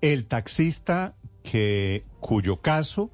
El 0.00 0.26
taxista 0.26 1.14
que 1.42 2.04
cuyo 2.20 2.56
caso 2.56 3.10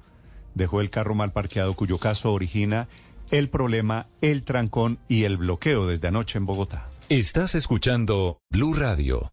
dejó 0.55 0.81
el 0.81 0.89
carro 0.89 1.15
mal 1.15 1.31
parqueado, 1.31 1.73
cuyo 1.73 1.97
caso 1.97 2.33
origina 2.33 2.87
el 3.31 3.49
problema, 3.49 4.07
el 4.21 4.43
trancón 4.43 4.99
y 5.07 5.25
el 5.25 5.37
bloqueo 5.37 5.87
desde 5.87 6.07
anoche 6.07 6.37
en 6.37 6.45
Bogotá. 6.45 6.89
Estás 7.09 7.55
escuchando 7.55 8.39
Blue 8.49 8.73
Radio. 8.73 9.31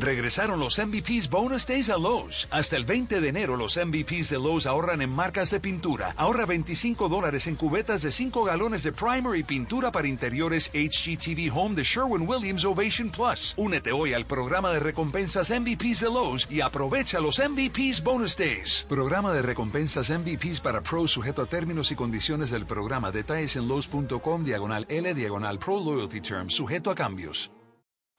Regresaron 0.00 0.58
los 0.60 0.78
MVPs 0.78 1.28
Bonus 1.28 1.66
Days 1.66 1.90
a 1.90 1.98
Lowe's. 1.98 2.48
Hasta 2.50 2.76
el 2.76 2.86
20 2.86 3.20
de 3.20 3.28
enero 3.28 3.54
los 3.58 3.76
MVPs 3.76 4.30
de 4.30 4.38
Lowe's 4.38 4.66
ahorran 4.66 5.02
en 5.02 5.10
marcas 5.10 5.50
de 5.50 5.60
pintura. 5.60 6.14
Ahorra 6.16 6.46
25 6.46 7.10
dólares 7.10 7.46
en 7.46 7.54
cubetas 7.54 8.00
de 8.00 8.10
5 8.10 8.44
galones 8.44 8.82
de 8.82 8.92
primer 8.92 9.36
y 9.36 9.42
pintura 9.42 9.92
para 9.92 10.08
interiores 10.08 10.70
HGTV 10.72 11.54
Home 11.54 11.74
de 11.74 11.82
Sherwin-Williams 11.82 12.64
Ovation 12.64 13.10
Plus. 13.10 13.52
Únete 13.58 13.92
hoy 13.92 14.14
al 14.14 14.24
programa 14.24 14.72
de 14.72 14.80
recompensas 14.80 15.50
MVPs 15.50 16.00
de 16.00 16.06
Lowe's 16.06 16.46
y 16.48 16.62
aprovecha 16.62 17.20
los 17.20 17.38
MVPs 17.38 18.02
Bonus 18.02 18.38
Days. 18.38 18.86
Programa 18.88 19.34
de 19.34 19.42
recompensas 19.42 20.08
MVPs 20.08 20.60
para 20.60 20.80
pros 20.80 21.10
sujeto 21.10 21.42
a 21.42 21.46
términos 21.46 21.92
y 21.92 21.94
condiciones 21.94 22.50
del 22.50 22.64
programa. 22.64 23.12
Detalles 23.12 23.56
en 23.56 23.68
Lowe's.com 23.68 24.44
diagonal 24.44 24.86
L 24.88 25.12
diagonal 25.12 25.58
Pro 25.58 25.78
Loyalty 25.78 26.22
Terms. 26.22 26.54
Sujeto 26.54 26.90
a 26.90 26.94
cambios. 26.94 27.50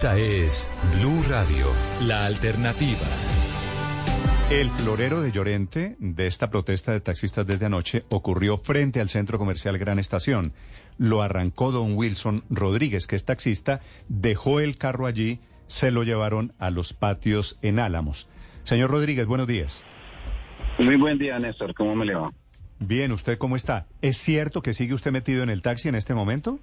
Esta 0.02 0.18
es 0.18 0.68
Blue 0.98 1.22
Radio, 1.30 1.68
la 2.08 2.26
alternativa. 2.26 3.06
El 4.50 4.72
florero 4.72 5.22
de 5.22 5.32
Llorente 5.32 5.96
de 6.00 6.26
esta 6.26 6.50
protesta 6.50 6.92
de 6.92 7.02
taxistas 7.02 7.46
desde 7.46 7.68
anoche 7.68 8.04
ocurrió 8.10 8.58
frente 8.58 9.00
al 9.00 9.10
centro 9.10 9.38
comercial 9.38 9.78
Gran 9.78 10.00
Estación. 10.00 10.54
Lo 10.98 11.22
arrancó 11.22 11.72
don 11.72 11.94
Wilson 11.94 12.44
Rodríguez, 12.50 13.06
que 13.06 13.16
es 13.16 13.26
taxista, 13.26 13.82
dejó 14.10 14.60
el 14.60 14.76
carro 14.76 15.06
allí, 15.06 15.40
se 15.68 15.92
lo 15.92 16.02
llevaron 16.02 16.54
a 16.58 16.72
los 16.72 16.94
patios 16.94 17.60
en 17.62 17.78
Álamos. 17.78 18.28
Señor 18.64 18.90
Rodríguez, 18.90 19.28
buenos 19.28 19.46
días. 19.46 19.84
Muy 20.80 20.96
buen 20.96 21.20
día, 21.20 21.38
Néstor. 21.38 21.76
¿Cómo 21.76 21.96
me 21.96 22.08
le 22.08 22.16
va? 22.16 22.34
Bien, 22.80 23.12
¿usted 23.12 23.38
cómo 23.38 23.56
está? 23.56 23.86
¿Es 24.02 24.18
cierto 24.18 24.64
que 24.64 24.74
sigue 24.74 24.96
usted 24.96 25.12
metido 25.12 25.44
en 25.44 25.52
el 25.52 25.62
taxi 25.62 25.90
en 25.90 25.96
este 25.96 26.16
momento? 26.16 26.60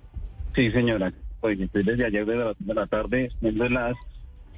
Sí, 0.57 0.73
señora. 0.73 1.13
Pues 1.41 1.59
estoy 1.61 1.85
desde 1.85 2.07
ayer 2.07 2.27
de 2.27 2.37
la, 2.37 2.55
de 2.59 2.75
la 2.75 2.87
tarde, 2.87 3.31
desde 3.41 3.71
las 3.71 3.97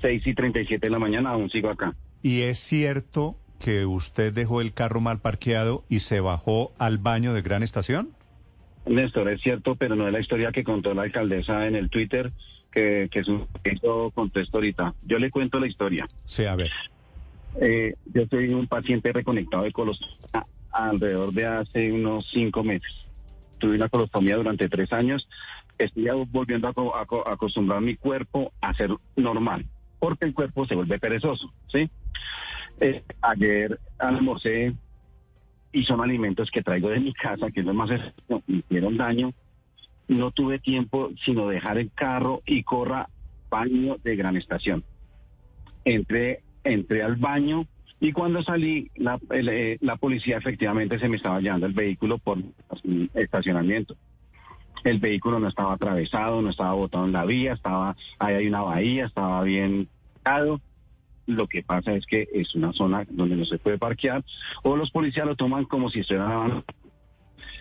6 0.00 0.26
y 0.26 0.34
37 0.34 0.86
de 0.86 0.90
la 0.90 0.98
mañana, 0.98 1.30
aún 1.30 1.50
sigo 1.50 1.70
acá. 1.70 1.94
¿Y 2.22 2.42
es 2.42 2.58
cierto 2.58 3.36
que 3.58 3.84
usted 3.86 4.32
dejó 4.32 4.60
el 4.60 4.72
carro 4.72 5.00
mal 5.00 5.20
parqueado 5.20 5.84
y 5.88 6.00
se 6.00 6.20
bajó 6.20 6.72
al 6.78 6.98
baño 6.98 7.34
de 7.34 7.42
Gran 7.42 7.62
Estación? 7.62 8.10
Néstor, 8.86 9.28
es 9.28 9.40
cierto, 9.42 9.74
pero 9.76 9.94
no 9.94 10.06
es 10.06 10.12
la 10.12 10.20
historia 10.20 10.52
que 10.52 10.64
contó 10.64 10.94
la 10.94 11.02
alcaldesa 11.02 11.66
en 11.66 11.76
el 11.76 11.90
Twitter, 11.90 12.32
que, 12.72 13.08
que 13.10 13.20
es 13.20 13.28
un 13.28 13.46
que 13.62 13.76
yo 13.82 14.10
contesto 14.14 14.56
ahorita. 14.56 14.94
Yo 15.06 15.18
le 15.18 15.30
cuento 15.30 15.60
la 15.60 15.66
historia. 15.66 16.08
Sí, 16.24 16.46
a 16.46 16.56
ver. 16.56 16.70
Eh, 17.60 17.94
yo 18.14 18.26
soy 18.26 18.48
un 18.54 18.66
paciente 18.66 19.12
reconectado 19.12 19.64
de 19.64 19.72
colostomía 19.72 20.46
alrededor 20.72 21.32
de 21.32 21.46
hace 21.46 21.92
unos 21.92 22.28
cinco 22.30 22.62
meses. 22.62 23.04
Tuve 23.60 23.76
una 23.76 23.88
colostomía 23.88 24.36
durante 24.36 24.68
tres 24.68 24.92
años. 24.92 25.28
Estoy 25.78 26.08
volviendo 26.30 26.66
a, 26.66 26.72
a 26.72 27.30
a 27.30 27.32
acostumbrar 27.32 27.80
mi 27.80 27.94
cuerpo 27.94 28.52
a 28.60 28.74
ser 28.74 28.90
normal, 29.14 29.66
porque 30.00 30.24
el 30.24 30.34
cuerpo 30.34 30.66
se 30.66 30.74
vuelve 30.74 30.98
perezoso, 30.98 31.52
¿sí? 31.68 31.88
Eh, 32.80 33.04
ayer 33.20 33.78
almorcé 33.98 34.74
y 35.72 35.84
son 35.84 36.00
alimentos 36.00 36.50
que 36.50 36.62
traigo 36.62 36.88
de 36.88 36.98
mi 36.98 37.12
casa, 37.12 37.50
que 37.50 37.62
no 37.62 37.70
es 37.70 37.76
más 37.76 37.90
esencial, 37.90 38.42
me 38.46 38.56
hicieron 38.56 38.96
daño. 38.96 39.32
No 40.08 40.32
tuve 40.32 40.58
tiempo 40.58 41.10
sino 41.24 41.46
dejar 41.46 41.78
el 41.78 41.92
carro 41.92 42.42
y 42.44 42.64
corra 42.64 43.08
baño 43.48 43.98
de 44.02 44.16
gran 44.16 44.36
estación. 44.36 44.82
Entré, 45.84 46.42
entré 46.64 47.02
al 47.02 47.16
baño 47.16 47.66
y 48.00 48.12
cuando 48.12 48.42
salí, 48.42 48.90
la, 48.96 49.18
el, 49.30 49.48
eh, 49.48 49.78
la 49.80 49.96
policía 49.96 50.38
efectivamente 50.38 50.98
se 50.98 51.08
me 51.08 51.16
estaba 51.16 51.40
llevando 51.40 51.66
el 51.66 51.74
vehículo 51.74 52.18
por 52.18 52.38
estacionamiento. 53.14 53.94
El 54.84 54.98
vehículo 54.98 55.38
no 55.38 55.48
estaba 55.48 55.74
atravesado, 55.74 56.40
no 56.40 56.48
estaba 56.48 56.72
botado 56.72 57.04
en 57.04 57.12
la 57.12 57.26
vía, 57.26 57.52
estaba 57.52 57.94
ahí 58.18 58.34
hay 58.34 58.46
una 58.48 58.62
bahía, 58.62 59.04
estaba 59.04 59.42
bien 59.42 59.88
parado. 60.22 60.60
Lo 61.26 61.46
que 61.46 61.62
pasa 61.62 61.92
es 61.94 62.06
que 62.06 62.26
es 62.32 62.54
una 62.54 62.72
zona 62.72 63.06
donde 63.10 63.36
no 63.36 63.44
se 63.44 63.58
puede 63.58 63.78
parquear 63.78 64.24
o 64.62 64.76
los 64.76 64.90
policías 64.90 65.26
lo 65.26 65.36
toman 65.36 65.64
como 65.64 65.90
si 65.90 66.00
estuvieran 66.00 66.64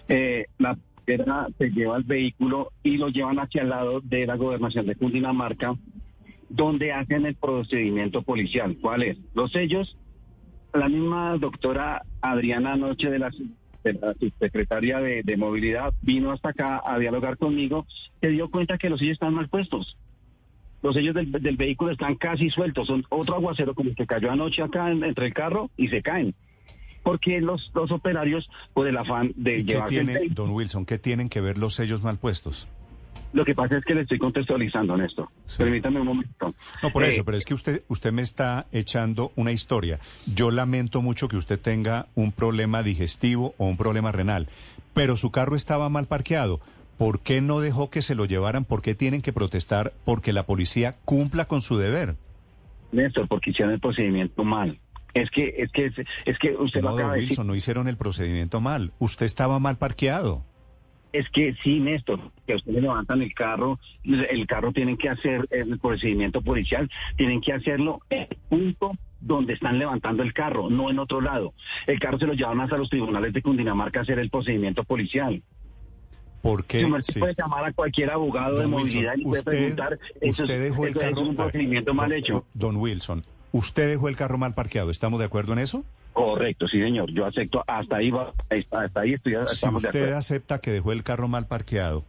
eh, 0.08 0.46
la 0.58 0.78
se 1.58 1.72
lleva 1.72 1.98
el 1.98 2.04
vehículo 2.04 2.72
y 2.84 2.98
lo 2.98 3.10
llevan 3.10 3.40
hacia 3.40 3.64
el 3.64 3.70
lado 3.70 4.00
de 4.02 4.28
la 4.28 4.36
gobernación 4.36 4.86
de 4.86 4.96
Cundinamarca, 4.96 5.76
donde 6.50 6.92
hacen 6.92 7.26
el 7.26 7.34
procedimiento 7.34 8.22
policial. 8.22 8.78
¿Cuál 8.80 9.04
es? 9.04 9.18
Los 9.34 9.52
sellos, 9.52 9.98
la 10.74 10.88
misma 10.90 11.38
doctora 11.38 12.04
Adriana 12.22 12.74
Anoche 12.74 13.10
de 13.10 13.20
la, 13.20 13.32
de 13.84 13.94
la 13.94 14.14
subsecretaria 14.14 15.00
de, 15.00 15.24
de 15.24 15.38
Movilidad 15.38 15.94
vino 16.02 16.32
hasta 16.32 16.50
acá 16.50 16.82
a 16.86 16.98
dialogar 17.00 17.38
conmigo, 17.38 17.86
se 18.22 18.28
dio 18.30 18.50
cuenta 18.50 18.78
que 18.78 18.90
los 18.90 19.00
sellos 19.00 19.14
están 19.14 19.34
mal 19.34 19.50
puestos. 19.50 19.98
Los 20.82 20.96
sellos 20.96 21.14
del, 21.16 21.32
del 21.32 21.58
vehículo 21.58 21.92
están 21.92 22.16
casi 22.16 22.50
sueltos, 22.50 22.88
son 22.88 23.04
otro 23.10 23.36
aguacero 23.36 23.74
como 23.76 23.90
el 23.90 23.96
que 23.96 24.06
cayó 24.06 24.32
anoche 24.32 24.62
acá 24.62 24.92
en- 24.92 25.04
entre 25.04 25.26
el 25.28 25.34
carro 25.34 25.70
y 25.76 25.88
se 25.90 26.02
caen. 26.02 26.34
Porque 27.04 27.42
los, 27.42 27.72
los 27.74 27.92
operarios, 27.92 28.50
por 28.74 28.88
el 28.88 28.98
afán 28.98 29.32
de 29.36 29.60
¿Y 29.60 29.66
qué 29.66 29.74
llevarse 29.74 30.02
el 30.02 30.34
don 30.34 30.52
Wilson, 30.52 30.86
qué 30.86 30.98
tienen 31.00 31.30
que 31.30 31.42
ver 31.42 31.58
los 31.58 31.74
sellos 31.76 32.02
mal 32.04 32.18
puestos? 32.18 32.68
Lo 33.32 33.46
que 33.46 33.54
pasa 33.54 33.78
es 33.78 33.86
que 33.86 33.94
le 33.94 34.02
estoy 34.02 34.18
contextualizando, 34.18 34.98
Néstor. 34.98 35.28
Sí. 35.46 35.58
Permítame 35.60 36.00
un 36.00 36.08
momento. 36.08 36.56
No, 36.82 36.90
por 36.92 37.04
Eh, 37.04 37.14
eso, 37.14 37.24
pero 37.24 37.38
es 37.38 37.46
que 37.46 37.54
usted, 37.54 37.84
usted 37.88 38.12
me 38.12 38.24
está 38.24 38.66
echando 38.72 39.32
una 39.36 39.52
historia. 39.52 40.00
Yo 40.34 40.50
lamento 40.50 41.02
mucho 41.02 41.28
que 41.28 41.38
usted 41.38 41.60
tenga 41.60 42.08
un 42.16 42.32
problema 42.32 42.82
digestivo 42.82 43.54
o 43.58 43.66
un 43.68 43.78
problema 43.78 44.12
renal, 44.12 44.48
pero 44.96 45.16
su 45.16 45.30
carro 45.32 45.56
estaba 45.56 45.90
mal 45.90 46.08
parqueado. 46.08 46.60
¿Por 46.98 47.22
qué 47.22 47.40
no 47.40 47.60
dejó 47.60 47.90
que 47.90 48.02
se 48.02 48.16
lo 48.16 48.26
llevaran? 48.26 48.66
¿Por 48.66 48.82
qué 48.82 48.96
tienen 48.96 49.22
que 49.22 49.32
protestar? 49.32 49.94
Porque 50.06 50.34
la 50.34 50.44
policía 50.48 50.96
cumpla 51.06 51.46
con 51.46 51.62
su 51.62 51.78
deber. 51.78 52.16
Néstor, 52.92 53.28
porque 53.28 53.52
hicieron 53.52 53.74
el 53.74 53.80
procedimiento 53.80 54.44
mal. 54.44 54.80
Es 55.14 55.30
que, 55.32 55.54
es 55.58 55.72
que, 55.72 55.86
es, 56.26 56.40
que 56.40 56.56
usted 56.56 56.82
No, 56.82 56.90
lo 56.90 56.96
acaba 56.96 57.14
de 57.14 57.20
decir. 57.22 57.30
Wilson, 57.32 57.48
no 57.48 57.56
hicieron 57.56 57.88
el 57.88 57.96
procedimiento 57.98 58.60
mal. 58.60 58.92
Usted 59.00 59.26
estaba 59.26 59.60
mal 59.60 59.78
parqueado. 59.78 60.44
Es 61.12 61.28
que 61.30 61.56
sí, 61.64 61.80
Néstor, 61.80 62.20
que 62.46 62.56
usted 62.56 62.72
le 62.72 62.82
levantan 62.82 63.22
el 63.22 63.34
carro, 63.34 63.80
el 64.04 64.46
carro 64.46 64.72
tienen 64.72 64.96
que 64.96 65.10
hacer 65.10 65.48
el 65.50 65.80
procedimiento 65.80 66.42
policial, 66.42 66.90
tienen 67.18 67.42
que 67.42 67.54
hacerlo 67.54 68.02
en 68.12 68.28
el 68.30 68.38
punto 68.48 68.92
donde 69.20 69.54
están 69.54 69.80
levantando 69.80 70.22
el 70.24 70.34
carro, 70.34 70.70
no 70.70 70.90
en 70.90 71.00
otro 71.00 71.20
lado. 71.20 71.54
El 71.88 72.00
carro 72.00 72.20
se 72.20 72.28
lo 72.28 72.34
llevan 72.34 72.62
hasta 72.62 72.78
los 72.78 72.90
tribunales 72.90 73.34
de 73.34 73.42
Cundinamarca 73.42 74.00
a 74.00 74.04
hacer 74.04 74.20
el 74.20 74.30
procedimiento 74.30 74.84
policial. 74.84 75.42
¿Por 76.42 76.64
qué? 76.64 76.88
Sí. 77.02 77.20
puede 77.20 77.36
llamar 77.38 77.66
a 77.66 77.74
cualquier 77.74 78.12
abogado 78.12 78.60
de 78.60 78.68
movilidad 78.68 79.16
y 79.18 79.24
puede 79.24 79.40
usted, 79.40 79.52
preguntar, 79.52 80.00
eso, 80.22 80.44
usted 80.44 80.62
dejó 80.64 80.86
el 80.86 80.92
eso 80.92 81.02
es 81.02 81.10
carro... 81.10 81.22
un 81.22 81.28
ver, 81.30 81.36
procedimiento 81.38 81.94
mal 81.94 82.10
don- 82.12 82.18
hecho. 82.20 82.46
Don 82.54 82.76
Wilson, 82.78 83.26
¿usted 83.52 83.90
dejó 83.90 84.08
el 84.08 84.16
carro 84.16 84.38
mal 84.38 84.54
parqueado? 84.54 84.90
¿Estamos 84.90 85.20
de 85.20 85.26
acuerdo 85.26 85.52
en 85.54 85.60
eso? 85.60 85.84
Correcto, 86.20 86.68
sí, 86.68 86.82
señor. 86.82 87.12
Yo 87.12 87.26
acepto. 87.26 87.64
Hasta 87.68 87.98
ahí 87.98 88.12
va. 88.12 88.34
Hasta 88.72 89.02
ahí 89.02 89.14
estoy, 89.14 89.34
Si 89.48 89.66
de 89.68 89.76
usted 89.76 89.90
acuerdo. 89.90 90.18
acepta 90.18 90.60
que 90.60 90.72
dejó 90.72 90.92
el 90.92 91.04
carro 91.04 91.28
mal 91.28 91.48
parqueado, 91.48 92.04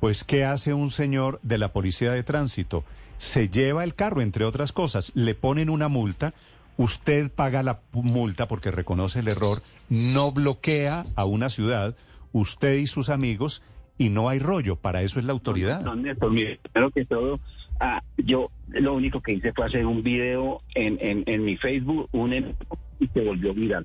pues 0.00 0.22
¿qué 0.24 0.44
hace 0.44 0.74
un 0.74 0.90
señor 0.90 1.40
de 1.42 1.58
la 1.58 1.72
policía 1.72 2.12
de 2.12 2.22
tránsito? 2.22 2.84
Se 3.16 3.48
lleva 3.48 3.82
el 3.82 3.94
carro, 3.94 4.20
entre 4.20 4.44
otras 4.44 4.72
cosas, 4.72 5.10
le 5.16 5.34
ponen 5.34 5.70
una 5.70 5.88
multa, 5.88 6.34
usted 6.76 7.32
paga 7.32 7.64
la 7.64 7.80
multa 7.92 8.46
porque 8.46 8.70
reconoce 8.70 9.18
el 9.18 9.28
error, 9.28 9.60
no 9.88 10.30
bloquea 10.30 11.04
a 11.16 11.24
una 11.24 11.50
ciudad, 11.50 11.96
usted 12.32 12.74
y 12.76 12.86
sus 12.86 13.08
amigos, 13.08 13.62
y 13.98 14.08
no 14.10 14.28
hay 14.28 14.38
rollo, 14.38 14.76
para 14.76 15.02
eso 15.02 15.18
es 15.18 15.24
la 15.26 15.32
autoridad. 15.32 15.80
No, 15.82 15.94
Néstor, 15.96 16.30
mire, 16.32 16.60
primero 16.72 16.90
que 16.92 17.04
todo, 17.04 17.40
ah, 17.80 18.02
yo 18.16 18.50
lo 18.68 18.94
único 18.94 19.20
que 19.20 19.32
hice 19.32 19.52
fue 19.52 19.66
hacer 19.66 19.84
un 19.86 20.02
video 20.02 20.62
en, 20.74 20.98
en, 21.00 21.24
en 21.26 21.44
mi 21.44 21.56
Facebook, 21.56 22.08
un 22.12 22.32
en- 22.32 22.56
y 23.00 23.08
se 23.08 23.20
volvió 23.22 23.52
viral. 23.54 23.84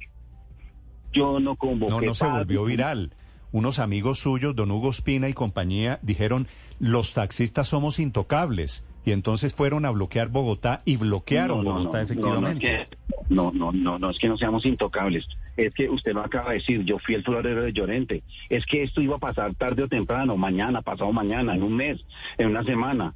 Yo 1.11 1.39
no 1.39 1.55
convoqué. 1.55 1.91
No, 1.91 2.01
no 2.01 2.13
se 2.13 2.27
volvió 2.27 2.65
viral. 2.65 3.11
Unos 3.51 3.77
amigos 3.77 4.19
suyos, 4.19 4.55
don 4.55 4.71
Hugo 4.71 4.89
Espina 4.89 5.29
y 5.29 5.33
compañía, 5.33 5.99
dijeron, 6.01 6.47
los 6.79 7.13
taxistas 7.13 7.67
somos 7.67 7.99
intocables. 7.99 8.83
Y 9.05 9.11
entonces 9.11 9.53
fueron 9.53 9.85
a 9.85 9.91
bloquear 9.91 10.29
Bogotá 10.29 10.81
y 10.85 10.97
bloquearon 10.97 11.57
No, 11.57 11.63
no, 11.63 11.79
Bogotá 11.79 11.97
no, 11.99 12.03
efectivamente. 12.03 12.85
No, 13.29 13.51
no, 13.51 13.71
no, 13.71 13.99
no, 13.99 14.09
es 14.09 14.17
que 14.19 14.27
no 14.27 14.37
seamos 14.37 14.65
intocables. 14.65 15.25
Es 15.57 15.73
que 15.73 15.89
usted 15.89 16.13
lo 16.13 16.21
acaba 16.21 16.49
de 16.49 16.55
decir, 16.59 16.83
yo 16.83 16.99
fui 16.99 17.15
el 17.15 17.23
florero 17.23 17.63
de 17.63 17.73
Llorente. 17.73 18.23
Es 18.49 18.65
que 18.65 18.83
esto 18.83 19.01
iba 19.01 19.15
a 19.15 19.19
pasar 19.19 19.53
tarde 19.55 19.83
o 19.83 19.87
temprano, 19.87 20.35
mañana, 20.37 20.81
pasado 20.81 21.11
mañana, 21.11 21.55
en 21.55 21.63
un 21.63 21.75
mes, 21.75 21.99
en 22.37 22.47
una 22.49 22.63
semana. 22.63 23.13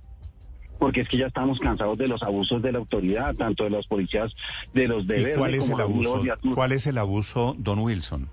Porque 0.79 1.01
es 1.01 1.09
que 1.09 1.17
ya 1.17 1.25
estamos 1.27 1.59
cansados 1.59 1.97
de 1.97 2.07
los 2.07 2.21
abusos 2.21 2.61
de 2.61 2.71
la 2.71 2.77
autoridad, 2.77 3.33
tanto 3.35 3.63
de 3.63 3.71
los 3.71 3.87
policías, 3.87 4.31
de 4.73 4.87
los 4.87 5.03
¿Y 5.05 5.07
deberes. 5.07 5.37
cuál 5.37 5.55
es 5.55 5.67
el 5.69 5.81
abuso? 5.81 6.13
Gloria, 6.13 6.37
tú- 6.41 6.53
¿Cuál 6.53 6.71
es 6.73 6.85
el 6.85 6.97
abuso, 6.99 7.55
don 7.57 7.79
Wilson? 7.79 8.29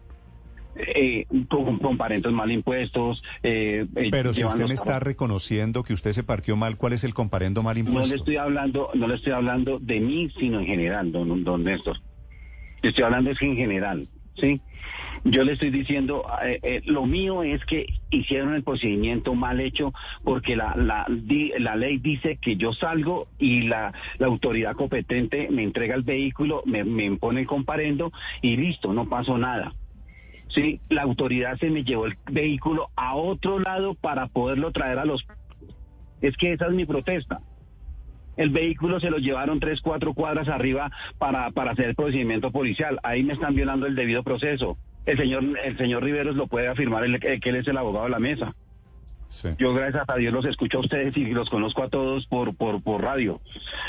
Eh, 0.77 1.27
con, 1.49 1.79
con 1.79 1.97
parentos 1.97 2.33
mal 2.33 2.51
impuestos. 2.51 3.23
eh, 3.43 3.87
eh, 3.97 4.09
Pero 4.11 4.35
si 4.35 4.45
usted 4.45 4.67
me 4.67 4.75
está 4.75 5.01
reconociendo 5.01 5.83
que 5.83 5.93
usted 5.93 6.13
se 6.13 6.23
parqueó 6.25 6.57
mal, 6.57 6.77
¿cuál 6.77 6.93
es 6.93 7.05
el 7.05 7.15
comparendo 7.15 7.63
mal 7.63 7.77
No 7.77 7.85
impuesto? 7.89 8.09
le 8.09 8.17
estoy 8.17 8.37
hablando, 8.37 8.91
no 8.95 9.07
le 9.09 9.15
estoy 9.15 9.33
hablando 9.33 9.79
de 9.79 10.01
mí, 10.01 10.31
sino 10.39 10.61
en 10.61 10.67
general, 10.67 11.13
don, 11.13 11.45
don 11.45 11.65
Néstor. 11.65 11.99
Le 12.83 12.91
estoy 12.91 13.05
hablando 13.05 13.31
es 13.31 13.39
que 13.39 13.47
en 13.47 13.57
general, 13.57 14.07
¿sí? 14.37 14.61
Yo 15.25 15.43
le 15.43 15.53
estoy 15.53 15.71
diciendo, 15.71 16.27
eh, 16.45 16.59
eh, 16.63 16.83
lo 16.85 17.07
mío 17.07 17.43
es 17.43 17.65
que 17.65 17.87
hicieron 18.11 18.55
el 18.55 18.63
procedimiento 18.63 19.35
mal 19.35 19.59
hecho 19.61 19.95
porque 20.23 20.55
la, 20.55 20.75
la, 20.77 21.07
di- 21.09 21.53
la 21.59 21.77
ley 21.77 21.97
dice 21.97 22.37
que 22.37 22.57
yo 22.57 22.75
salgo 22.75 23.29
y 23.39 23.63
la, 23.63 23.95
la 24.19 24.27
autoridad 24.27 24.75
competente 24.77 25.49
me 25.51 25.63
entrega 25.63 25.95
el 25.95 26.03
vehículo, 26.03 26.63
me, 26.67 26.85
me 26.85 27.05
impone 27.05 27.41
el 27.43 27.47
comparendo 27.47 28.13
y 28.43 28.57
listo, 28.59 28.93
no 28.93 29.09
pasó 29.09 29.39
nada. 29.39 29.73
Sí, 30.49 30.81
la 30.89 31.03
autoridad 31.03 31.57
se 31.59 31.71
me 31.71 31.85
llevó 31.85 32.07
el 32.07 32.17
vehículo 32.31 32.91
a 32.97 33.17
otro 33.17 33.59
lado 33.59 33.95
para 33.95 34.29
poderlo 34.29 34.71
traer 34.73 34.99
a 34.99 35.05
los... 35.05 35.27
Es 36.21 36.37
que 36.37 36.53
esa 36.53 36.67
es 36.67 36.73
mi 36.73 36.85
protesta. 36.85 37.41
El 38.37 38.51
vehículo 38.51 39.01
se 39.01 39.11
lo 39.11 39.19
llevaron 39.19 39.61
tres, 39.61 39.81
cuatro 39.81 40.15
cuadras 40.15 40.49
arriba 40.49 40.91
para, 41.19 41.51
para 41.51 41.73
hacer 41.73 41.87
el 41.91 41.95
procedimiento 41.95 42.51
policial. 42.51 42.99
Ahí 43.03 43.23
me 43.23 43.33
están 43.33 43.55
violando 43.55 43.87
el 43.87 43.95
debido 43.95 44.23
proceso. 44.23 44.77
El 45.07 45.19
señor, 45.19 45.45
el 45.63 45.77
señor 45.77 46.03
Riveros 46.03 46.35
lo 46.35 46.47
puede 46.47 46.69
afirmar, 46.69 47.05
que 47.21 47.49
él 47.51 47.57
es 47.57 47.69
el 47.69 47.77
abogado 47.77 48.05
de 48.05 48.11
la 48.11 48.19
mesa. 48.19 48.55
Sí. 49.35 49.49
Yo 49.59 49.75
gracias 49.75 50.05
a 50.09 50.15
Dios 50.17 50.33
los 50.33 50.45
escucho 50.45 50.79
a 50.79 50.81
ustedes 50.83 51.17
y 51.17 51.25
los 51.27 51.51
conozco 51.51 51.83
a 51.83 51.89
todos 51.89 52.25
por 52.27 52.55
por, 52.55 52.81
por 52.83 53.03
radio. 53.03 53.41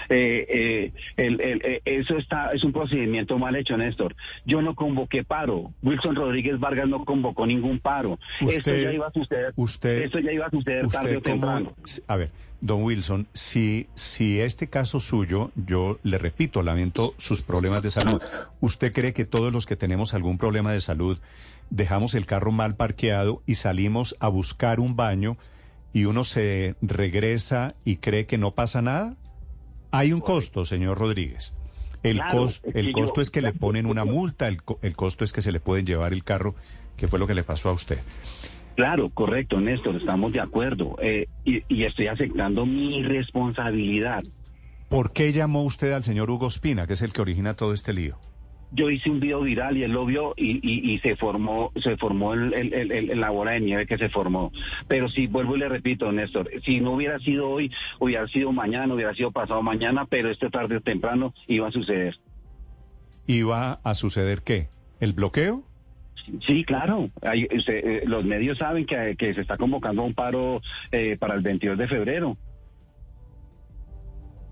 Eh, 0.10 0.46
eh, 0.50 0.92
el- 1.18 1.40
el- 1.40 1.62
eh, 1.64 1.82
eso 1.86 2.18
está 2.18 2.52
es 2.52 2.64
un 2.64 2.74
procedimiento 2.74 3.38
mal 3.38 3.56
hecho, 3.56 3.78
Néstor. 3.78 4.16
Yo 4.46 4.62
no 4.64 4.74
convoqué 4.74 5.24
paro. 5.24 5.72
Wilson 5.84 6.16
Rodríguez 6.16 6.60
Vargas 6.60 6.88
no 6.90 7.06
convocó 7.06 7.46
ningún 7.46 7.80
paro. 7.80 8.18
esto 8.42 8.58
Usted- 8.58 8.84
ya 8.86 8.94
iba 8.94 9.08
a 9.08 9.12
suceder. 9.12 9.54
usted- 9.56 10.04
esto 10.04 10.20
ya 10.20 10.32
iba 10.32 10.48
a 10.48 10.50
suceder 10.50 10.88
tarde 10.88 11.18
Usted 11.18 11.18
o 11.18 11.22
como, 11.22 11.34
temprano. 11.58 11.74
a 12.08 12.16
ver, 12.16 12.32
don 12.62 12.82
Wilson, 12.84 13.28
si, 13.34 13.86
si 13.94 14.40
este 14.40 14.68
caso 14.68 15.00
suyo, 15.00 15.52
yo 15.56 16.00
le 16.04 16.18
repito, 16.18 16.64
lamento 16.64 17.14
sus 17.18 17.44
problemas 17.44 17.84
de 17.84 17.92
salud. 17.92 18.20
¿Usted 18.62 18.92
cree 18.94 19.14
que 19.14 19.26
todos 19.26 19.54
los 19.54 19.68
que 19.68 19.76
tenemos 19.76 20.16
algún 20.16 20.38
problema 20.40 20.74
de 20.74 20.82
salud 20.82 21.20
dejamos 21.70 22.16
el 22.16 22.26
carro 22.26 22.52
mal 22.52 22.76
parqueado 22.76 23.42
y 23.46 23.56
salimos 23.56 24.16
a 24.20 24.28
buscar 24.28 24.80
un 24.80 24.96
baño 24.96 25.38
y 25.94 26.06
uno 26.06 26.24
se 26.24 26.76
regresa 26.82 27.74
y 27.86 27.98
cree 27.98 28.26
que 28.26 28.38
no 28.38 28.52
pasa 28.52 28.82
nada? 28.82 29.16
Hay 29.92 30.12
un 30.14 30.20
costo, 30.22 30.66
señor 30.66 30.98
Rodríguez. 30.98 31.54
El, 32.04 32.18
Claro, 32.18 32.44
cos- 32.46 32.62
es 32.64 32.74
que 32.74 32.80
el 32.80 32.92
costo 32.92 33.22
es 33.22 33.30
que 33.30 33.42
le 33.42 33.54
ponen 33.54 33.86
una 33.86 34.06
multa, 34.06 34.48
el, 34.48 34.60
el 34.82 34.96
costo 34.96 35.24
es 35.26 35.34
que 35.34 35.42
se 35.42 35.52
le 35.52 35.60
pueden 35.60 35.86
llevar 35.86 36.14
el 36.14 36.24
carro, 36.24 36.54
que 36.98 37.08
fue 37.08 37.18
lo 37.18 37.26
que 37.28 37.34
le 37.34 37.44
pasó 37.44 37.70
a 37.70 37.74
usted. 37.74 38.00
Claro, 38.76 39.10
correcto, 39.10 39.60
Néstor, 39.62 39.96
estamos 39.96 40.34
de 40.34 40.42
acuerdo. 40.42 40.98
Eh, 41.02 41.28
y, 41.46 41.64
y 41.68 41.84
estoy 41.86 42.08
aceptando 42.08 42.66
mi 42.66 43.02
responsabilidad. 43.04 44.24
¿Por 44.90 45.14
qué 45.14 45.32
llamó 45.32 45.64
usted 45.64 45.94
al 45.94 46.04
señor 46.04 46.30
Hugo 46.30 46.48
Espina, 46.48 46.86
que 46.86 46.94
es 46.94 47.02
el 47.02 47.12
que 47.14 47.22
origina 47.22 47.54
todo 47.56 47.74
este 47.74 47.94
lío? 47.94 48.18
Yo 48.72 48.90
hice 48.90 49.10
un 49.10 49.20
video 49.20 49.42
viral 49.42 49.78
y 49.78 49.84
él 49.84 49.92
lo 49.92 50.06
vio 50.06 50.34
y, 50.36 50.60
y- 50.62 50.92
y 50.94 51.00
se 51.00 51.16
formó, 51.16 51.72
se 51.76 51.96
formó 51.98 52.34
el, 52.34 52.54
el- 52.54 52.74
el- 52.74 52.92
el- 53.12 53.20
la 53.22 53.30
bola 53.30 53.52
de 53.52 53.62
nieve 53.62 53.86
que 53.86 53.98
se 53.98 54.10
formó. 54.10 54.52
Pero 54.88 55.08
si 55.08 55.28
vuelvo 55.28 55.56
y 55.56 55.60
le 55.60 55.70
repito, 55.70 56.12
Néstor, 56.12 56.50
si 56.66 56.82
no 56.82 56.92
hubiera 56.92 57.20
sido 57.20 57.50
hoy, 57.50 57.72
hubiera 58.00 58.28
sido 58.28 58.52
mañana, 58.52 58.94
hubiera 58.94 59.14
sido 59.14 59.32
pasado 59.32 59.62
mañana, 59.62 60.06
pero 60.10 60.30
este 60.30 60.50
tarde 60.50 60.78
o 60.78 60.82
temprano 60.82 61.34
iba 61.48 61.68
a 61.68 61.72
suceder. 61.72 62.18
¿Iba 63.28 63.80
a 63.84 63.94
suceder 63.94 64.42
qué? 64.42 64.68
¿El 65.00 65.14
bloqueo? 65.14 65.64
Sí, 66.48 66.64
claro. 66.64 67.10
Hay- 67.22 67.48
usted, 67.56 67.76
eh, 67.76 68.04
los 68.06 68.26
medios 68.26 68.58
saben 68.58 68.86
que, 68.86 69.16
que 69.18 69.34
se 69.34 69.42
está 69.42 69.58
convocando 69.58 70.04
un 70.04 70.14
paro 70.14 70.62
eh, 70.92 71.18
para 71.20 71.36
el 71.36 71.42
22 71.42 71.78
de 71.78 71.88
febrero. 71.88 72.38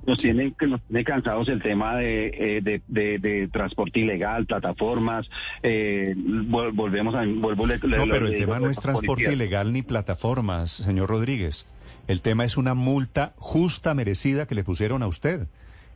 Nos 0.05 0.17
tiene, 0.17 0.53
nos 0.67 0.81
tiene 0.81 1.03
cansados 1.03 1.47
el 1.50 1.61
tema 1.61 1.95
de, 1.95 2.27
eh, 2.57 2.61
de, 2.61 2.81
de- 2.88 3.19
de 3.19 3.47
transporte 3.47 4.01
ilegal, 4.01 4.45
plataformas. 4.45 5.29
eh, 5.61 6.13
vol- 6.15 6.73
volvemos 6.73 7.15
a. 7.15 7.23
Vuelvo, 7.25 7.65
le- 7.67 7.77
No, 7.77 8.05
pero 8.09 8.27
el 8.27 8.35
tema 8.35 8.59
no 8.59 8.69
es 8.69 8.79
transporte 8.79 9.31
ilegal 9.33 9.71
ni 9.73 9.81
plataformas, 9.81 10.71
señor 10.71 11.09
Rodríguez. 11.09 11.67
El 12.07 12.21
tema 12.21 12.44
es 12.44 12.57
una 12.57 12.73
multa 12.73 13.33
justa, 13.38 13.94
merecida 13.94 14.45
que 14.45 14.55
le 14.55 14.63
pusieron 14.65 15.03
a 15.03 15.07
usted. 15.07 15.47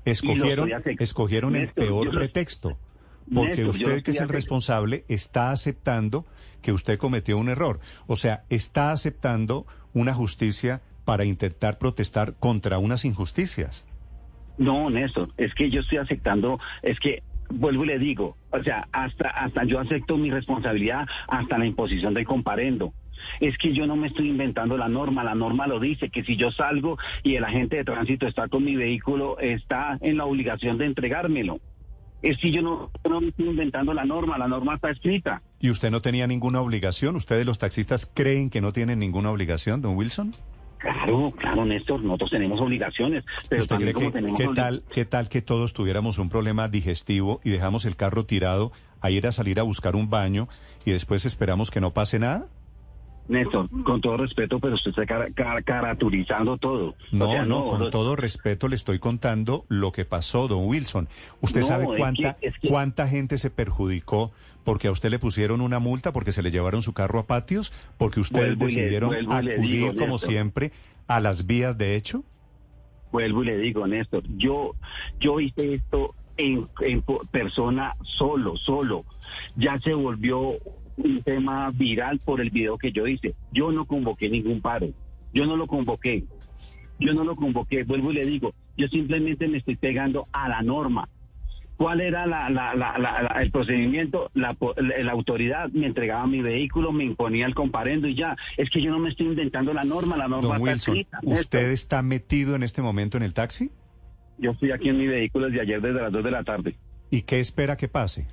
Escogieron, 0.06 0.70
escogieron 1.00 1.56
el 1.56 1.64
Néstor, 1.64 1.84
peor 1.86 2.12
pretexto. 2.12 2.78
Porque 3.34 3.50
Néstor, 3.50 3.70
usted, 3.72 4.04
que 4.04 4.12
es 4.12 4.22
el 4.22 4.30
responsable, 4.30 5.04
está 5.10 5.52
aceptando 5.52 6.26
que 6.62 6.72
usted 6.72 6.98
cometió 6.98 7.38
un 7.38 7.50
error. 7.50 7.82
O 8.08 8.16
sea, 8.16 8.44
está 8.50 8.94
aceptando 8.94 9.66
una 9.94 10.14
justicia 10.14 10.82
para 11.04 11.26
intentar 11.26 11.78
protestar 11.78 12.36
contra 12.40 12.78
unas 12.78 13.04
injusticias. 13.04 13.84
No, 14.58 14.90
Néstor, 14.90 15.30
es 15.38 15.54
que 15.54 15.70
yo 15.70 15.82
estoy 15.82 16.00
aceptando, 16.00 16.60
es 16.82 17.00
que 17.00 17.24
vuelvo 17.50 17.84
y 17.84 17.88
le 17.88 18.00
digo, 18.00 18.38
o 18.52 18.62
sea, 18.64 18.88
hasta 18.92 19.30
hasta 19.30 19.64
yo 19.64 19.80
acepto 19.80 20.18
mi 20.18 20.32
responsabilidad 20.32 21.08
hasta 21.28 21.58
la 21.58 21.66
imposición 21.66 22.14
del 22.14 22.26
comparendo. 22.26 22.94
Es 23.40 23.58
que 23.58 23.74
yo 23.74 23.88
no 23.88 23.96
me 23.96 24.08
estoy 24.08 24.30
inventando 24.30 24.78
la 24.78 24.88
norma, 24.88 25.24
la 25.24 25.36
norma 25.36 25.68
lo 25.68 25.80
dice, 25.80 26.10
que 26.10 26.24
si 26.24 26.36
yo 26.36 26.52
salgo 26.52 26.98
y 27.24 27.36
el 27.36 27.44
agente 27.44 27.78
de 27.78 27.84
tránsito 27.84 28.28
está 28.28 28.48
con 28.48 28.64
mi 28.64 28.76
vehículo, 28.76 29.40
está 29.40 29.98
en 30.02 30.18
la 30.18 30.26
obligación 30.26 30.78
de 30.78 30.86
entregármelo. 30.86 31.60
Es 32.22 32.38
que 32.38 32.52
yo 32.52 32.62
no, 32.62 32.92
no 33.08 33.22
me 33.22 33.30
estoy 33.30 33.48
inventando 33.48 33.94
la 33.94 34.06
norma, 34.06 34.38
la 34.38 34.48
norma 34.48 34.76
está 34.76 34.90
escrita. 34.90 35.42
¿Y 35.60 35.70
usted 35.70 35.92
no 35.92 36.02
tenía 36.02 36.26
ninguna 36.28 36.62
obligación? 36.62 37.16
¿Ustedes 37.16 37.46
los 37.46 37.60
taxistas 37.60 38.12
creen 38.12 38.50
que 38.50 38.62
no 38.62 38.72
tienen 38.72 39.00
ninguna 39.00 39.32
obligación, 39.32 39.82
don 39.82 39.96
Wilson? 39.96 40.34
Claro, 40.78 41.34
claro, 41.38 41.66
Néstor, 41.66 42.04
nosotros 42.04 42.30
tenemos 42.30 42.62
obligaciones, 42.62 43.24
pero 43.50 43.62
¿Usted 43.62 43.78
cree 43.78 43.94
como 43.94 44.08
que 44.08 44.12
tenemos 44.14 44.40
qué 44.40 44.48
tal, 44.54 44.84
qué 44.92 45.06
tal 45.06 45.30
que 45.30 45.42
todos 45.42 45.74
tuviéramos 45.74 46.20
un 46.20 46.30
problema 46.30 46.68
digestivo 46.68 47.42
y 47.44 47.50
dejamos 47.50 47.86
el 47.86 47.96
carro 47.96 48.26
tirado 48.26 48.72
a 49.02 49.10
ir 49.10 49.26
a 49.28 49.32
salir 49.32 49.60
a 49.60 49.64
buscar 49.64 49.96
un 49.96 50.10
baño 50.10 50.48
y 50.86 50.92
después 50.92 51.26
esperamos 51.26 51.72
que 51.72 51.82
no 51.82 51.94
pase 51.94 52.20
nada? 52.20 52.48
Néstor, 53.28 53.68
con 53.84 54.00
todo 54.02 54.18
respeto, 54.18 54.60
pero 54.60 54.76
usted 54.76 54.92
está 54.92 55.06
cara- 55.06 55.62
caraturizando 55.62 56.58
todo. 56.58 56.96
No, 57.12 57.30
O 57.30 57.32
sea, 57.32 57.46
no, 57.46 57.66
con 57.68 57.80
no- 57.80 57.90
todo 57.90 58.16
respeto 58.16 58.68
le 58.68 58.76
estoy 58.76 59.00
contando 59.00 59.66
lo 59.68 59.92
que 59.92 60.06
pasó, 60.06 60.48
don 60.48 60.66
Wilson. 60.66 61.10
¿Usted 61.42 61.62
No, 61.62 61.68
sabe 61.68 61.84
es 61.86 61.90
cuánta, 61.98 62.34
que- 62.36 62.48
es 62.48 62.54
que- 62.60 62.68
cuánta 62.70 63.08
gente 63.08 63.38
se 63.38 63.50
perjudicó 63.50 64.32
porque 64.64 64.88
a 64.88 64.92
usted 64.92 65.10
le 65.10 65.20
pusieron 65.20 65.62
una 65.62 65.80
multa, 65.80 66.12
porque 66.14 66.32
se 66.32 66.42
le 66.42 66.52
llevaron 66.52 66.84
su 66.84 66.94
carro 66.94 67.20
a 67.20 67.28
patios, 67.28 67.74
porque 67.98 68.20
ustedes 68.20 68.58
Vuelvo 68.58 68.66
decidieron 68.66 69.12
le 69.12 69.54
acudir, 69.54 69.72
digo, 69.72 69.88
como 69.96 70.14
Néstor. 70.14 70.30
siempre, 70.30 70.72
a 71.08 71.20
las 71.20 71.46
vías 71.48 71.78
de 71.78 71.96
hecho? 71.96 72.24
Vuelvo 73.12 73.44
y 73.44 73.48
le 73.48 73.58
digo, 73.58 73.88
Néstor, 73.88 74.24
yo, 74.38 74.76
yo 75.20 75.40
hice 75.40 75.76
esto 75.76 76.14
en, 76.38 76.68
en 76.82 77.02
persona 77.32 77.96
solo, 78.04 78.58
solo. 78.58 79.06
Ya 79.56 79.80
se 79.80 79.94
volvió 79.94 80.54
un 80.98 81.22
tema 81.24 81.72
viral 81.72 82.20
por 82.20 82.42
el 82.42 82.50
video 82.50 82.78
que 82.78 82.92
yo 82.92 83.08
hice. 83.08 83.36
Yo 83.52 83.72
no 83.72 83.86
convoqué 83.86 84.30
ningún 84.30 84.62
paro. 84.62 84.88
Yo 85.34 85.46
no 85.46 85.56
lo 85.56 85.68
convoqué. 85.68 86.26
Yo 87.00 87.14
no 87.14 87.24
lo 87.24 87.36
convoqué. 87.36 87.84
Vuelvo 87.84 88.12
y 88.12 88.16
le 88.16 88.26
digo, 88.26 88.54
yo 88.76 88.88
simplemente 88.88 89.48
me 89.48 89.58
estoy 89.60 89.76
pegando 89.76 90.28
a 90.32 90.50
la 90.50 90.62
norma. 90.62 91.08
¿Cuál 91.78 92.02
era 92.02 92.26
la, 92.26 92.50
la- 92.50 92.74
la- 92.74 93.38
el 93.40 93.52
procedimiento? 93.52 94.32
La, 94.34 94.56
po- 94.56 94.74
la- 94.78 94.98
la 95.04 95.12
autoridad 95.12 95.70
me 95.70 95.86
entregaba 95.86 96.26
mi 96.26 96.42
vehículo, 96.42 96.92
me 96.92 97.04
imponía 97.04 97.46
el 97.46 97.54
comparendo 97.54 98.08
y 98.08 98.16
ya. 98.16 98.36
Es 98.58 98.72
que 98.72 98.82
yo 98.82 98.90
no 98.90 98.98
me 98.98 99.10
estoy 99.10 99.28
inventando 99.28 99.74
la 99.76 99.84
norma, 99.84 100.18
la 100.18 100.28
norma 100.28 100.58
Don 100.58 100.68
está 100.68 100.92
Wilson, 100.92 100.98
escrita. 100.98 101.20
¿usted 101.22 101.70
está 101.70 102.02
metido 102.02 102.56
en 102.56 102.64
este 102.64 102.82
momento 102.82 103.18
en 103.18 103.24
el 103.24 103.36
taxi? 103.36 103.70
Yo 104.40 104.52
estoy 104.52 104.72
aquí 104.72 104.90
en 104.90 104.98
mi 104.98 105.06
vehículo 105.06 105.46
desde 105.48 105.62
ayer 105.62 105.80
desde 105.80 106.02
las 106.02 106.12
2 106.12 106.24
de 106.24 106.32
la 106.32 106.44
tarde. 106.44 106.76
¿Y 107.12 107.22
qué 107.22 107.40
espera 107.40 107.78
que 107.78 107.88
pase? 107.88 108.28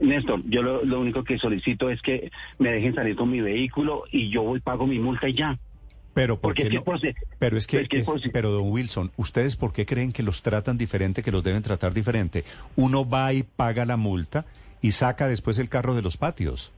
Néstor, 0.00 0.42
yo 0.46 0.62
lo, 0.62 0.84
lo 0.84 1.00
único 1.00 1.22
que 1.24 1.38
solicito 1.38 1.88
es 1.90 2.02
que 2.02 2.30
me 2.58 2.70
dejen 2.72 2.94
salir 2.94 3.16
con 3.16 3.30
mi 3.30 3.40
vehículo 3.40 4.04
y 4.10 4.28
yo 4.30 4.42
voy 4.42 4.60
pago 4.60 4.86
mi 4.86 4.98
multa 4.98 5.28
y 5.28 5.34
ya. 5.34 5.58
Pero 6.14 6.36
¿por 6.36 6.50
Porque 6.50 6.68
qué 6.68 6.76
es 6.76 7.00
que 7.00 7.14
Pero 7.40 7.56
es 7.58 7.66
que, 7.66 7.80
es 7.80 7.88
que 7.88 8.30
pero 8.30 8.50
don 8.50 8.70
Wilson, 8.70 9.10
¿ustedes 9.16 9.56
por 9.56 9.72
qué 9.72 9.84
creen 9.84 10.12
que 10.12 10.22
los 10.22 10.42
tratan 10.42 10.78
diferente, 10.78 11.22
que 11.22 11.32
los 11.32 11.42
deben 11.42 11.62
tratar 11.62 11.92
diferente? 11.92 12.44
Uno 12.76 13.08
va 13.08 13.32
y 13.32 13.42
paga 13.42 13.84
la 13.84 13.96
multa 13.96 14.44
y 14.80 14.92
saca 14.92 15.26
después 15.26 15.58
el 15.58 15.68
carro 15.68 15.94
de 15.94 16.02
los 16.02 16.16
patios. 16.16 16.72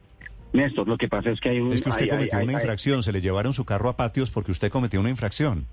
Néstor, 0.53 0.89
lo 0.89 0.97
que 0.97 1.09
pasa 1.09 1.31
es 1.31 1.41
que 1.41 1.51
hay 1.51 1.61
un... 1.61 1.73
Es 1.73 1.83
que 1.83 1.91
usted 1.91 2.05
hay- 2.05 2.09
cometió 2.09 2.39
hay- 2.39 2.45
una 2.45 2.57
hay- 2.57 2.63
infracción, 2.63 3.03
se 3.03 3.13
le 3.13 3.21
llevaron 3.21 3.53
su 3.53 3.65
carro 3.67 3.91
a 3.91 3.97
patios 3.97 4.31
porque 4.31 4.53
usted 4.53 4.71
cometió 4.71 5.01
una 5.01 5.11
infracción. 5.11 5.67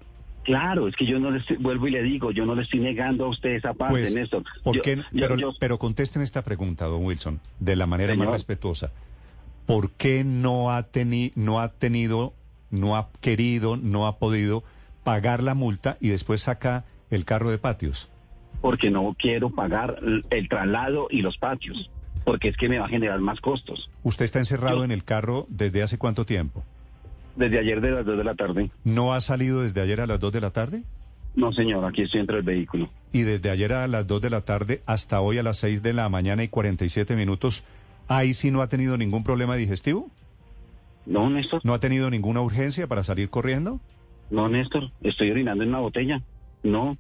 Claro, 0.43 0.87
es 0.87 0.95
que 0.95 1.05
yo 1.05 1.19
no 1.19 1.31
le 1.31 1.39
estoy- 1.39 1.57
vuelvo 1.57 1.87
y 1.87 1.91
le 1.91 2.03
digo, 2.03 2.31
yo 2.31 2.45
no 2.45 2.53
le 2.55 2.63
estoy 2.63 2.79
negando 2.81 3.25
a 3.25 3.29
usted 3.29 3.51
esa 3.51 3.73
parte, 3.73 3.93
Pues, 3.93 4.13
Néstor. 4.13 4.43
¿por 4.63 4.81
qué? 4.81 4.97
yo- 4.97 5.03
pero, 5.11 5.37
yo- 5.37 5.53
pero 5.59 5.79
contésteme 5.79 6.25
esta 6.25 6.41
pregunta, 6.43 6.85
don 6.85 7.03
Wilson, 7.05 7.39
de 7.59 7.75
la 7.75 7.85
manera 7.85 8.11
Señor. 8.13 8.25
más 8.27 8.33
respetuosa. 8.33 8.91
¿Por 9.65 9.91
qué 9.91 10.23
no 10.25 10.71
ha, 10.71 10.91
teni- 10.91 11.31
no 11.35 11.59
ha 11.61 11.69
tenido, 11.69 12.33
no 12.71 12.97
ha 12.97 13.09
querido, 13.21 13.77
no 13.77 14.07
ha 14.07 14.17
podido 14.17 14.63
pagar 15.05 15.41
la 15.41 15.53
multa 15.53 15.97
y 16.01 16.09
después 16.09 16.41
saca 16.41 16.83
el 17.09 17.25
carro 17.25 17.49
de 17.49 17.57
patios? 17.57 18.09
porque 18.61 18.89
no 18.89 19.13
quiero 19.19 19.49
pagar 19.49 19.97
el 20.01 20.25
el 20.29 20.47
traslado 20.47 21.07
y 21.09 21.21
los 21.21 21.37
patios, 21.37 21.89
porque 22.23 22.47
es 22.47 22.55
que 22.55 22.69
me 22.69 22.79
va 22.79 22.85
a 22.85 22.89
generar 22.89 23.19
más 23.19 23.41
costos. 23.41 23.89
¿Usted 24.03 24.23
está 24.23 24.39
encerrado 24.39 24.77
Yo- 24.77 24.83
en 24.85 24.91
el 24.91 25.03
carro 25.03 25.45
desde 25.49 25.83
hace 25.83 25.97
cuánto 25.97 26.25
tiempo? 26.25 26.63
Desde 27.35 27.59
ayer 27.59 27.81
de 27.81 27.91
las 27.91 28.05
2 28.05 28.17
de 28.17 28.23
la 28.23 28.35
tarde. 28.35 28.71
¿No 28.83 29.13
ha 29.13 29.21
salido 29.21 29.61
desde 29.61 29.81
ayer 29.81 30.01
a 30.01 30.07
las 30.07 30.19
2 30.19 30.31
de 30.33 30.41
la 30.41 30.51
tarde? 30.51 30.83
No, 31.35 31.51
señor, 31.51 31.83
aquí 31.85 32.03
estoy 32.03 32.19
dentro 32.19 32.35
del 32.35 32.45
vehículo. 32.45 32.89
Y 33.11 33.23
desde 33.23 33.49
ayer 33.49 33.73
a 33.73 33.87
las 33.87 34.05
2 34.05 34.21
de 34.21 34.29
la 34.29 34.41
tarde 34.41 34.83
hasta 34.85 35.19
hoy 35.19 35.39
a 35.39 35.43
las 35.43 35.57
6 35.57 35.81
de 35.81 35.93
la 35.93 36.07
mañana 36.09 36.43
y 36.43 36.47
47 36.47 37.15
minutos, 37.15 37.63
¿ahí 38.07 38.33
sí 38.35 38.51
no 38.51 38.61
ha 38.61 38.69
tenido 38.69 38.97
ningún 38.97 39.23
problema 39.23 39.55
digestivo? 39.55 40.11
No, 41.07 41.29
Néstor, 41.29 41.61
¿No 41.65 41.73
ha 41.73 41.79
tenido 41.79 42.09
ninguna 42.09 42.41
urgencia 42.41 42.87
para 42.87 43.03
salir 43.03 43.29
corriendo? 43.29 43.79
no, 44.29 44.47
Néstor, 44.47 44.91
estoy 45.01 45.31
orinando 45.31 45.63
en 45.63 45.69
una 45.69 45.79
botella. 45.79 46.21
No, 46.63 46.97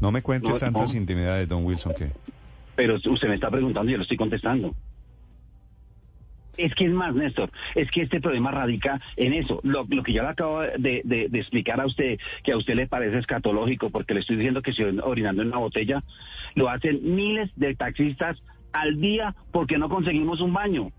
No 0.00 0.10
me 0.12 0.22
cuente 0.22 0.48
No, 0.48 0.58
tantas 0.58 0.94
no. 0.94 0.98
intimidades, 1.00 1.48
don 1.48 1.64
Wilson, 1.64 1.94
que... 1.94 2.10
pero 2.76 2.94
usted 2.96 3.28
me 3.28 3.34
está 3.34 3.50
preguntando 3.50 3.90
y 3.90 3.92
yo 3.92 3.98
lo 3.98 4.02
estoy 4.04 4.16
contestando. 4.16 4.74
Es 6.58 6.74
que 6.74 6.84
es 6.84 6.90
más, 6.92 7.14
Néstor, 7.14 7.50
es 7.74 7.90
que 7.90 8.02
este 8.02 8.20
problema 8.20 8.50
radica 8.50 9.00
en 9.16 9.32
eso. 9.32 9.60
Lo, 9.62 9.86
lo 9.88 10.02
que 10.02 10.12
yo 10.12 10.22
le 10.22 10.28
acabo 10.28 10.60
de, 10.60 11.00
de- 11.04 11.28
de 11.30 11.38
explicar 11.38 11.80
a 11.80 11.86
usted, 11.86 12.18
que 12.44 12.52
a 12.52 12.56
usted 12.58 12.74
le 12.74 12.86
parece 12.86 13.18
escatológico, 13.18 13.88
porque 13.90 14.12
le 14.14 14.20
estoy 14.20 14.36
diciendo 14.36 14.60
que 14.60 14.72
estoy 14.72 14.98
orinando 15.02 15.40
en 15.42 15.48
una 15.48 15.58
botella, 15.58 16.04
lo 16.54 16.68
hacen 16.68 17.00
miles 17.14 17.50
de 17.56 17.74
taxistas 17.74 18.42
al 18.72 19.00
día 19.00 19.34
porque 19.50 19.78
no 19.78 19.88
conseguimos 19.88 20.40
un 20.42 20.52
baño. 20.52 20.90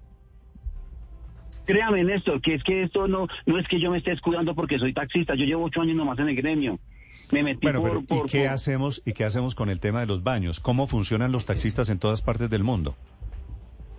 Créame, 1.65 2.03
Néstor, 2.03 2.41
que 2.41 2.55
es 2.55 2.63
que 2.63 2.83
esto 2.83 3.07
no, 3.07 3.27
no 3.45 3.57
es 3.57 3.67
que 3.67 3.79
yo 3.79 3.89
me 3.89 3.97
esté 3.97 4.11
escudando 4.11 4.53
porque 4.53 4.79
soy 4.79 4.91
taxista. 4.93 5.35
Yo 5.35 5.45
llevo 5.45 5.65
ocho 5.65 5.81
años 5.81 5.95
nomás 5.95 6.19
en 6.19 6.27
el 6.29 6.35
gremio. 6.35 6.79
Me 7.31 7.41
metí 7.41 7.59
Bueno, 7.61 7.79
por, 7.81 7.89
pero 7.91 8.03
por- 8.05 8.25
¿y 8.27 8.29
qué 8.29 8.39
por- 8.45 8.47
hacemos 8.49 9.01
y 9.05 9.13
qué 9.13 9.23
hacemos 9.23 9.55
con 9.55 9.69
el 9.69 9.79
tema 9.79 10.01
de 10.01 10.07
los 10.07 10.23
baños? 10.23 10.59
¿Cómo 10.59 10.87
funcionan 10.87 11.31
los 11.31 11.45
taxistas 11.45 11.89
en 11.89 11.99
todas 11.99 12.21
partes 12.21 12.49
del 12.49 12.63
mundo? 12.63 12.95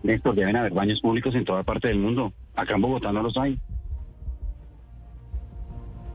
Néstor, 0.04 0.34
deben 0.34 0.54
haber 0.54 0.74
baños 0.74 1.00
públicos 1.00 1.34
en 1.34 1.46
toda 1.46 1.62
parte 1.62 1.88
del 1.88 1.98
mundo. 1.98 2.34
Acá 2.54 2.74
en 2.74 2.82
Bogotá 2.82 3.10
no 3.10 3.22
los 3.22 3.36
hay. 3.38 3.58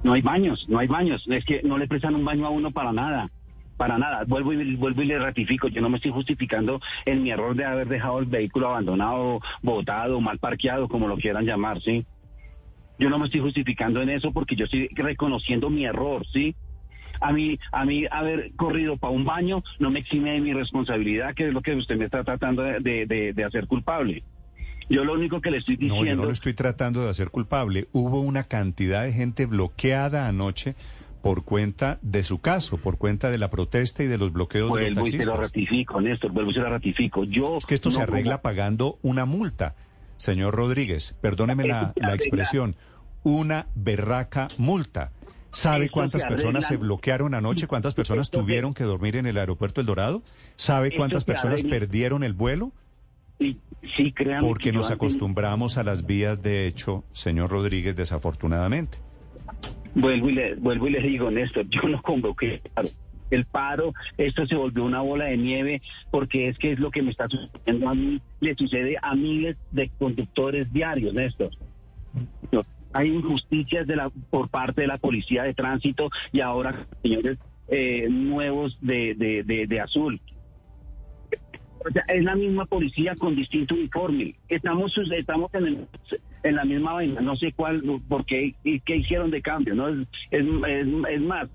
No 0.03 0.13
hay 0.13 0.21
baños, 0.21 0.63
no 0.69 0.77
hay 0.77 0.87
baños. 0.87 1.25
Es 1.27 1.43
que 1.43 1.63
no 1.63 1.77
le 1.79 1.87
prestan 1.87 2.13
un 2.13 2.23
baño 2.23 2.45
a 2.45 2.51
uno 2.51 2.69
para 2.71 2.93
nada. 2.93 3.31
Para 3.77 3.97
nada. 3.97 4.25
Vuelvo 4.27 4.53
y, 4.53 4.75
vuelvo 4.75 5.01
y 5.01 5.05
le 5.05 5.17
ratifico. 5.17 5.69
Yo 5.69 5.81
no 5.81 5.89
me 5.89 5.97
estoy 5.97 6.11
justificando 6.11 6.79
en 7.05 7.23
mi 7.23 7.31
error 7.31 7.55
de 7.55 7.65
haber 7.65 7.87
dejado 7.87 8.19
el 8.19 8.27
vehículo 8.27 8.69
abandonado, 8.69 9.39
botado, 9.63 10.21
mal 10.21 10.37
parqueado, 10.37 10.87
como 10.87 11.07
lo 11.07 11.17
quieran 11.17 11.45
llamar, 11.45 11.81
¿sí? 11.81 12.05
Yo 12.99 13.09
no 13.09 13.17
me 13.17 13.25
estoy 13.25 13.41
justificando 13.41 14.03
en 14.03 14.09
eso 14.09 14.31
porque 14.31 14.55
yo 14.55 14.65
estoy 14.65 14.87
reconociendo 14.89 15.71
mi 15.71 15.85
error, 15.85 16.27
¿sí? 16.27 16.55
A 17.21 17.31
mí, 17.33 17.59
a 17.71 17.85
mí 17.85 18.05
haber 18.11 18.51
corrido 18.55 18.97
para 18.97 19.11
un 19.13 19.25
baño 19.25 19.63
no 19.79 19.89
me 19.91 19.99
exime 19.99 20.31
de 20.31 20.39
mi 20.41 20.53
responsabilidad, 20.53 21.33
que 21.35 21.47
es 21.47 21.53
lo 21.53 21.61
que 21.61 21.75
usted 21.75 21.97
me 21.97 22.05
está 22.05 22.23
tratando 22.23 22.63
de, 22.63 22.79
de- 23.05 23.33
de- 23.33 23.43
hacer 23.43 23.67
culpable. 23.67 24.23
Yo 24.89 25.03
lo 25.05 25.13
único 25.13 25.39
que 25.41 25.51
le 25.51 25.57
estoy 25.57 25.77
No, 25.77 25.87
yo 25.87 25.93
diciendo... 26.01 26.23
no 26.23 26.27
lo 26.27 26.33
estoy 26.33 26.53
tratando 26.53 27.03
de 27.03 27.09
hacer 27.09 27.29
culpable. 27.29 27.87
Hubo 27.91 28.21
una 28.21 28.43
cantidad 28.45 29.03
de 29.03 29.13
gente 29.13 29.45
bloqueada 29.45 30.27
anoche 30.27 30.75
por 31.21 31.43
cuenta 31.43 31.99
de 32.01 32.23
su 32.23 32.39
caso, 32.39 32.77
por 32.77 32.97
cuenta 32.97 33.29
de 33.29 33.37
la 33.37 33.49
protesta 33.49 34.01
y 34.03 34.07
de 34.07 34.17
los 34.17 34.31
bloqueos 34.31 34.73
de 34.73 34.89
los 34.89 34.93
Vuelvo 34.93 35.07
y 35.07 35.11
se 35.11 35.17
lo 35.17 35.33
taxistas. 35.33 35.39
ratifico, 35.51 36.01
Néstor, 36.01 36.31
vuelvo 36.31 36.51
y 36.51 36.53
se 36.53 36.59
lo 36.61 36.69
ratifico. 36.69 37.23
Yo 37.25 37.57
Es 37.57 37.65
que 37.65 37.75
esto 37.75 37.91
se 37.91 38.01
arregla 38.01 38.37
como- 38.37 38.41
pagando 38.43 38.97
una 39.01 39.25
multa, 39.25 39.75
señor 40.17 40.55
Rodríguez. 40.55 41.15
Perdóneme 41.21 41.67
la, 41.67 41.91
la 41.97 42.15
expresión. 42.15 42.75
Una 43.23 43.67
berraca 43.75 44.47
multa. 44.57 45.11
¿Sabe 45.51 45.89
cuántas 45.89 46.23
personas 46.25 46.67
se 46.67 46.77
bloquearon 46.77 47.33
anoche? 47.33 47.67
¿Cuántas 47.67 47.95
personas 47.95 48.29
tuvieron 48.29 48.73
que 48.73 48.83
dormir 48.83 49.15
en 49.15 49.25
el 49.25 49.37
aeropuerto 49.37 49.81
El 49.81 49.87
Dorado? 49.87 50.23
¿Sabe 50.55 50.95
cuántas 50.95 51.23
personas 51.23 51.63
perdieron 51.63 52.23
el 52.23 52.33
vuelo? 52.33 52.71
Sí, 53.39 54.11
créanme 54.11 54.45
Porque 54.47 54.71
nos 54.71 54.91
acostumbramos 54.91 55.77
a 55.77 55.83
las 55.83 56.05
vías 56.05 56.41
de 56.41 56.67
hecho, 56.67 57.05
señor 57.13 57.49
Rodríguez, 57.49 57.95
desafortunadamente. 57.95 58.97
Vuelvo 59.95 60.29
y 60.29 60.33
le, 60.33 60.55
vuelvo 60.55 60.87
y 60.87 60.91
le 60.91 61.01
digo, 61.01 61.31
Néstor, 61.31 61.67
yo 61.69 61.81
no 61.87 62.01
convoqué 62.01 62.55
el 62.55 62.59
paro. 62.71 62.89
El 63.31 63.45
paro, 63.45 63.93
esto 64.17 64.47
se 64.47 64.55
volvió 64.55 64.83
una 64.83 65.01
bola 65.01 65.25
de 65.25 65.37
nieve 65.37 65.81
porque 66.09 66.49
es 66.49 66.57
que 66.57 66.71
es 66.71 66.79
lo 66.79 66.89
que 66.89 67.03
me 67.03 67.11
está 67.11 67.27
sucediendo 67.27 67.87
a 67.87 67.93
mí, 67.93 68.19
le 68.39 68.55
sucede 68.55 68.97
a 69.01 69.13
miles 69.15 69.55
de 69.71 69.89
conductores 69.99 70.71
diarios, 70.73 71.13
Néstor. 71.13 71.51
No, 72.51 72.65
Hay 72.93 73.09
injusticias 73.09 73.85
de 73.87 73.95
la, 73.95 74.09
por 74.09 74.49
parte 74.49 74.81
de 74.81 74.87
la 74.87 74.97
policía 74.97 75.43
de 75.43 75.53
tránsito 75.53 76.09
y 76.31 76.41
ahora 76.41 76.87
señores 77.03 77.37
eh, 77.67 78.07
nuevos 78.09 78.77
de, 78.81 79.13
de, 79.15 79.67
de, 79.67 79.79
azul. 79.79 80.19
O 81.87 81.91
sea, 81.93 82.03
es 82.09 82.23
la 82.23 82.35
misma 82.35 82.65
policía 82.65 83.15
con 83.15 83.35
distinto 83.35 83.75
uniforme. 83.75 84.35
Estamos, 84.49 84.93
estamos 85.15 85.53
en, 85.53 85.65
el- 85.67 85.87
en 86.43 86.55
la 86.55 86.65
misma 86.65 86.93
vaina. 86.93 87.21
No 87.21 87.35
sé 87.35 87.53
cuál, 87.53 87.81
por 88.07 88.25
qué, 88.25 88.55
y 88.63 88.79
qué 88.81 88.97
hicieron 88.97 89.31
de 89.31 89.41
cambio. 89.41 89.75
¿no? 89.75 89.87
Es, 89.87 90.07
es, 90.31 90.45
es- 90.67 90.87
es 91.09 91.21
más, 91.21 91.47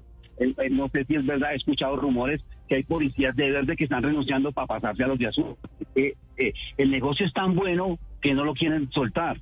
no 0.71 0.89
sé 0.89 1.05
si 1.05 1.17
es 1.17 1.27
verdad, 1.27 1.53
he 1.53 1.57
escuchado 1.57 1.97
rumores 1.97 2.43
que 2.69 2.77
hay 2.77 2.85
policías 2.85 3.37
de 3.37 3.51
verde 3.51 3.77
que 3.77 3.85
están 3.85 4.03
renunciando 4.03 4.51
para 4.53 4.67
pasarse 4.67 5.05
a 5.05 5.09
los 5.09 5.19
de 5.19 5.27
azul. 5.27 5.57
Eh, 5.95 6.15
eh, 6.39 6.55
el 6.79 6.91
negocio 6.91 7.27
es 7.27 7.33
tan 7.33 7.55
bueno 7.55 7.99
que 8.23 8.33
no 8.35 8.45
lo 8.45 8.55
quieren 8.55 8.91
soltar. 8.93 9.41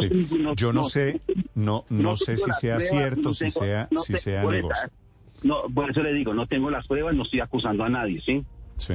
Sí. 0.00 0.28
Yo 0.56 0.72
no 0.72 0.84
sé, 0.84 1.20
no, 1.54 1.84
no 1.88 2.16
sé 2.16 2.36
si 2.36 2.50
sea 2.52 2.76
pruebas, 2.76 2.88
cierto, 2.88 3.22
no 3.22 3.34
si 3.34 3.50
sea, 3.50 3.88
no 3.90 4.00
si 4.00 4.14
sea 4.16 4.44
negocio. 4.44 4.90
No, 5.42 5.62
por 5.74 5.90
eso 5.90 6.02
le 6.02 6.12
digo, 6.12 6.34
no 6.34 6.46
tengo 6.46 6.70
las 6.70 6.86
pruebas, 6.86 7.14
no 7.14 7.22
estoy 7.22 7.40
acusando 7.40 7.84
a 7.84 7.88
nadie, 7.88 8.20
¿sí? 8.20 8.44
Sí. 8.76 8.94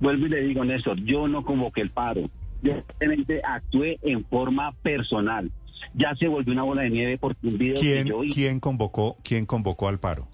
Vuelvo 0.00 0.26
y 0.26 0.28
le 0.30 0.42
digo, 0.42 0.64
Néstor, 0.64 1.00
yo 1.04 1.28
no 1.28 1.44
convoqué 1.44 1.80
el 1.80 1.90
paro. 1.90 2.28
Yo 2.62 2.74
simplemente 2.74 3.40
actué 3.44 3.98
en 4.02 4.24
forma 4.24 4.72
personal. 4.82 5.50
Ya 5.94 6.14
se 6.14 6.28
volvió 6.28 6.52
una 6.52 6.62
bola 6.62 6.82
de 6.82 6.90
nieve 6.90 7.18
porque 7.18 7.46
un 7.46 7.58
video 7.58 7.80
¿Quién, 7.80 8.04
que 8.04 8.08
yo 8.10 8.20
vi. 8.20 8.32
quién 8.32 8.60
convocó, 8.60 9.16
quién 9.22 9.46
convocó 9.46 9.88
al 9.88 9.98
paro? 9.98 10.28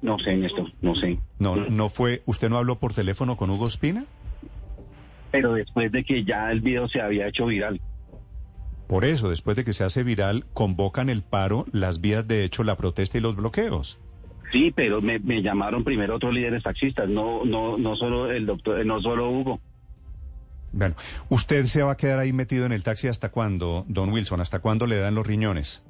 No 0.00 0.18
sé, 0.18 0.36
Néstor, 0.36 0.72
no 0.80 0.94
sé. 0.94 1.18
No, 1.38 1.56
no 1.56 1.88
fue, 1.88 2.22
¿usted 2.26 2.48
no 2.48 2.58
habló 2.58 2.76
por 2.78 2.94
teléfono 2.94 3.36
con 3.36 3.50
Hugo 3.50 3.66
Espina? 3.66 4.04
Pero 5.30 5.52
después 5.54 5.92
de 5.92 6.04
que 6.04 6.24
ya 6.24 6.50
el 6.50 6.60
video 6.60 6.88
se 6.88 7.00
había 7.00 7.26
hecho 7.26 7.46
viral. 7.46 7.80
Por 8.88 9.04
eso, 9.04 9.28
después 9.30 9.56
de 9.56 9.64
que 9.64 9.72
se 9.72 9.84
hace 9.84 10.02
viral, 10.02 10.46
convocan 10.54 11.10
el 11.10 11.22
paro, 11.22 11.66
las 11.72 12.00
vías 12.00 12.26
de 12.26 12.42
hecho, 12.44 12.64
la 12.64 12.76
protesta 12.76 13.18
y 13.18 13.20
los 13.20 13.36
bloqueos. 13.36 14.00
Sí, 14.50 14.72
pero 14.74 15.02
me, 15.02 15.18
me 15.18 15.42
llamaron 15.42 15.84
primero 15.84 16.16
otros 16.16 16.32
líderes 16.34 16.62
taxistas, 16.62 17.06
no, 17.08 17.44
no, 17.44 17.76
no 17.76 17.94
solo 17.96 18.30
el 18.32 18.46
doctor, 18.46 18.84
no 18.86 18.98
solo 19.00 19.30
Hugo. 19.30 19.60
Bueno, 20.72 20.94
¿usted 21.28 21.64
se 21.66 21.82
va 21.82 21.92
a 21.92 21.96
quedar 21.96 22.18
ahí 22.18 22.32
metido 22.32 22.64
en 22.66 22.72
el 22.72 22.82
taxi 22.82 23.08
hasta 23.08 23.30
cuándo, 23.30 23.84
don 23.88 24.10
Wilson? 24.10 24.40
¿Hasta 24.40 24.60
cuándo 24.60 24.86
le 24.86 24.96
dan 24.96 25.14
los 25.14 25.26
riñones? 25.26 25.82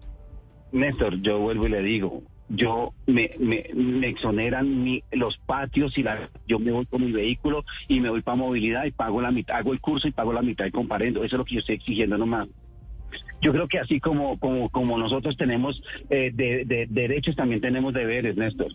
Néstor, 0.73 1.21
yo 1.23 1.39
vuelvo 1.39 1.67
y 1.67 1.71
le 1.71 1.83
digo, 1.83 2.23
yo 2.49 2.93
me, 3.07 3.31
me, 3.39 3.65
me 3.75 4.09
exoneran 4.09 4.83
mi- 4.83 5.03
los 5.13 5.37
patios 5.47 5.97
y 5.99 6.03
la, 6.03 6.31
yo 6.49 6.59
me 6.59 6.73
voy 6.73 6.87
con 6.87 7.05
mi 7.05 7.13
vehículo 7.13 7.65
y 7.87 8.01
me 8.01 8.11
voy 8.11 8.23
para 8.23 8.37
movilidad 8.37 8.85
y 8.87 8.91
pago 8.91 9.21
la 9.23 9.31
mitad, 9.31 9.57
hago 9.57 9.73
el 9.73 9.81
curso 9.81 10.09
y 10.09 10.13
pago 10.13 10.33
la 10.33 10.43
mitad 10.43 10.67
y 10.67 10.71
comparendo. 10.73 11.21
Eso 11.25 11.37
es 11.37 11.39
lo 11.39 11.45
que 11.45 11.55
yo 11.55 11.61
estoy 11.61 11.77
exigiendo 11.77 12.19
nomás. 12.19 12.49
Yo 13.41 13.53
creo 13.53 13.69
que 13.69 13.79
así 13.79 14.01
como, 14.01 14.39
como, 14.39 14.69
como 14.71 14.99
nosotros 14.99 15.37
tenemos 15.37 15.81
eh, 16.11 16.31
de, 16.35 16.65
de- 16.65 16.87
derechos, 16.91 17.37
también 17.37 17.61
tenemos 17.61 17.95
deberes, 17.95 18.37
Néstor. 18.37 18.73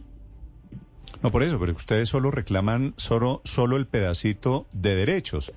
No, 1.22 1.32
por 1.32 1.44
eso, 1.44 1.60
pero 1.60 1.74
ustedes 1.74 2.10
solo 2.10 2.32
reclaman 2.32 2.94
solo, 2.98 3.42
solo 3.44 3.78
el 3.78 3.86
pedacito 3.88 4.68
de 4.74 4.96
derechos. 4.96 5.52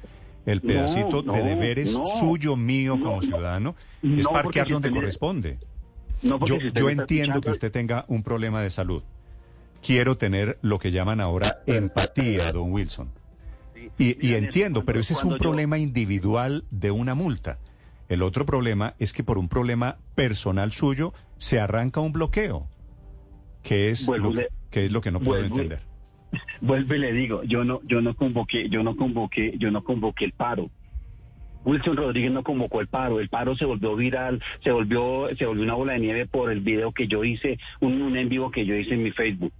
El 0.45 0.61
No, 0.63 0.69
pedacito 0.69 1.23
de 1.23 1.43
deberes 1.43 1.99
no. 1.99 2.07
suyo, 2.07 2.57
mío, 2.57 2.95
como 3.01 3.17
no. 3.17 3.23
ciudadano, 3.23 3.75
No, 4.03 4.19
es 4.21 4.27
parquear 4.29 4.69
donde 4.69 4.89
usted 4.89 5.01
corresponde. 5.01 5.59
Yo, 6.23 6.89
entiendo 6.89 7.41
que 7.41 7.51
usted 7.51 7.71
tenga 7.73 8.05
un 8.09 8.23
problema 8.23 8.63
de 8.63 8.71
salud. 8.71 9.03
Quiero 9.85 10.17
tener 10.17 10.59
lo 10.63 10.79
que 10.79 10.91
llaman 10.91 11.21
ahora 11.21 11.59
empatía, 11.67 12.51
don 12.53 12.73
Wilson. 12.73 13.09
Y, 13.99 14.27
y 14.27 14.35
entiendo, 14.35 14.85
pero 14.85 15.01
ese 15.01 15.13
es 15.13 15.23
un 15.25 15.37
problema 15.39 15.79
individual 15.79 16.65
de 16.71 16.91
una 16.91 17.15
multa. 17.15 17.59
El 18.09 18.23
otro 18.23 18.47
problema 18.47 18.95
es 18.99 19.13
que 19.13 19.25
por 19.25 19.39
un 19.39 19.49
problema 19.49 19.99
personal 20.15 20.73
suyo 20.73 21.13
se 21.39 21.59
arranca 21.61 22.01
un 22.01 22.13
bloqueo, 22.13 22.69
que 23.63 23.91
es, 23.91 24.07
Vuelvo 24.07 24.29
lo, 24.31 24.35
le- 24.43 24.49
que 24.71 24.87
es 24.87 24.93
lo 24.93 25.01
que 25.01 25.11
no 25.11 25.21
puedo 25.21 25.41
vuelvo 25.41 25.57
entender. 25.57 25.81
Vuelvo 26.61 26.95
y 26.95 26.99
le 26.99 27.13
digo, 27.13 27.43
yo 27.45 27.65
no, 27.65 27.81
yo 27.85 28.01
no 28.01 28.15
convoqué, 28.15 28.69
yo 28.69 28.83
no 28.83 28.97
convoqué, 28.97 29.55
yo 29.59 29.71
no 29.71 29.83
convoqué 29.83 30.25
el 30.27 30.33
paro. 30.33 30.71
Wilson 31.65 31.97
Rodríguez 31.97 32.31
no 32.31 32.45
convocó 32.45 32.81
el 32.81 32.87
paro, 32.87 33.19
el 33.19 33.29
paro 33.29 33.57
se 33.57 33.65
volvió 33.65 33.97
viral, 33.97 34.41
se 34.63 34.71
volvió, 34.71 35.29
se 35.37 35.47
volvió 35.47 35.65
una 35.65 35.75
bola 35.75 35.95
de 35.95 35.99
nieve 36.01 36.27
por 36.27 36.53
el 36.53 36.61
video 36.61 36.93
que 36.93 37.09
yo 37.09 37.25
hice, 37.25 37.59
un, 37.81 38.01
un 38.03 38.17
en 38.17 38.29
vivo 38.29 38.53
que 38.53 38.65
yo 38.65 38.77
hice 38.77 38.95
en 38.95 39.03
mi 39.03 39.11
Facebook. 39.11 39.53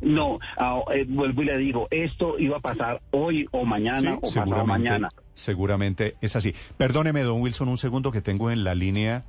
No, 0.00 0.38
ah, 0.56 0.80
eh, 0.94 1.04
vuelvo 1.08 1.42
y 1.42 1.46
le 1.46 1.58
digo, 1.58 1.88
esto 1.90 2.38
iba 2.38 2.58
a 2.58 2.60
pasar 2.60 3.00
hoy 3.10 3.48
o 3.50 3.64
mañana 3.64 4.14
o 4.14 4.20
pasado 4.20 4.64
mañana. 4.64 5.08
Seguramente 5.34 6.16
es 6.20 6.36
así. 6.36 6.54
Perdóneme, 6.76 7.22
don 7.22 7.40
Wilson, 7.40 7.68
un 7.68 7.78
segundo 7.78 8.12
que 8.12 8.20
tengo 8.20 8.50
en 8.50 8.64
la 8.64 8.74
línea 8.74 9.24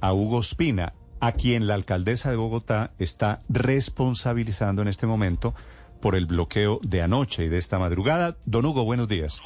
a 0.00 0.12
Hugo 0.12 0.40
Espina, 0.40 0.92
a 1.20 1.32
quien 1.32 1.66
la 1.66 1.74
alcaldesa 1.74 2.30
de 2.30 2.36
Bogotá 2.36 2.92
está 2.98 3.42
responsabilizando 3.48 4.82
en 4.82 4.88
este 4.88 5.06
momento 5.06 5.54
por 6.00 6.16
el 6.16 6.26
bloqueo 6.26 6.80
de 6.82 7.02
anoche 7.02 7.44
y 7.44 7.48
de 7.48 7.58
esta 7.58 7.78
madrugada. 7.78 8.36
Don 8.44 8.66
Hugo, 8.66 8.84
buenos 8.84 9.08
días. 9.08 9.42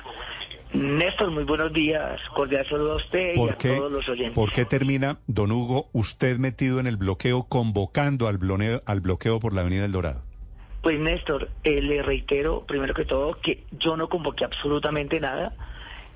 Néstor, 0.74 1.30
muy 1.30 1.44
buenos 1.44 1.72
días. 1.72 2.20
Cordial 2.34 2.66
saludo 2.68 2.92
a 2.94 2.96
usted 2.96 3.34
y 3.34 3.36
¿Por 3.36 3.52
a 3.52 3.56
qué, 3.56 3.76
todos 3.76 3.92
los 3.92 4.08
oyentes. 4.08 4.34
¿Por 4.34 4.52
qué 4.52 4.64
termina, 4.64 5.18
don 5.26 5.50
Hugo, 5.52 5.88
usted 5.92 6.38
metido 6.38 6.78
en 6.80 6.86
el 6.86 6.96
bloqueo, 6.96 7.44
convocando 7.44 8.28
al 8.28 8.38
bloqueo, 8.38 8.82
al 8.84 9.00
bloqueo 9.00 9.40
por 9.40 9.54
la 9.54 9.62
Avenida 9.62 9.84
El 9.86 9.92
Dorado? 9.92 10.27
Pues 10.88 11.00
Néstor, 11.00 11.50
eh, 11.64 11.82
le 11.82 12.00
reitero 12.02 12.64
primero 12.66 12.94
que 12.94 13.04
todo 13.04 13.36
que 13.42 13.66
yo 13.78 13.94
no 13.94 14.08
convoqué 14.08 14.46
absolutamente 14.46 15.20
nada. 15.20 15.52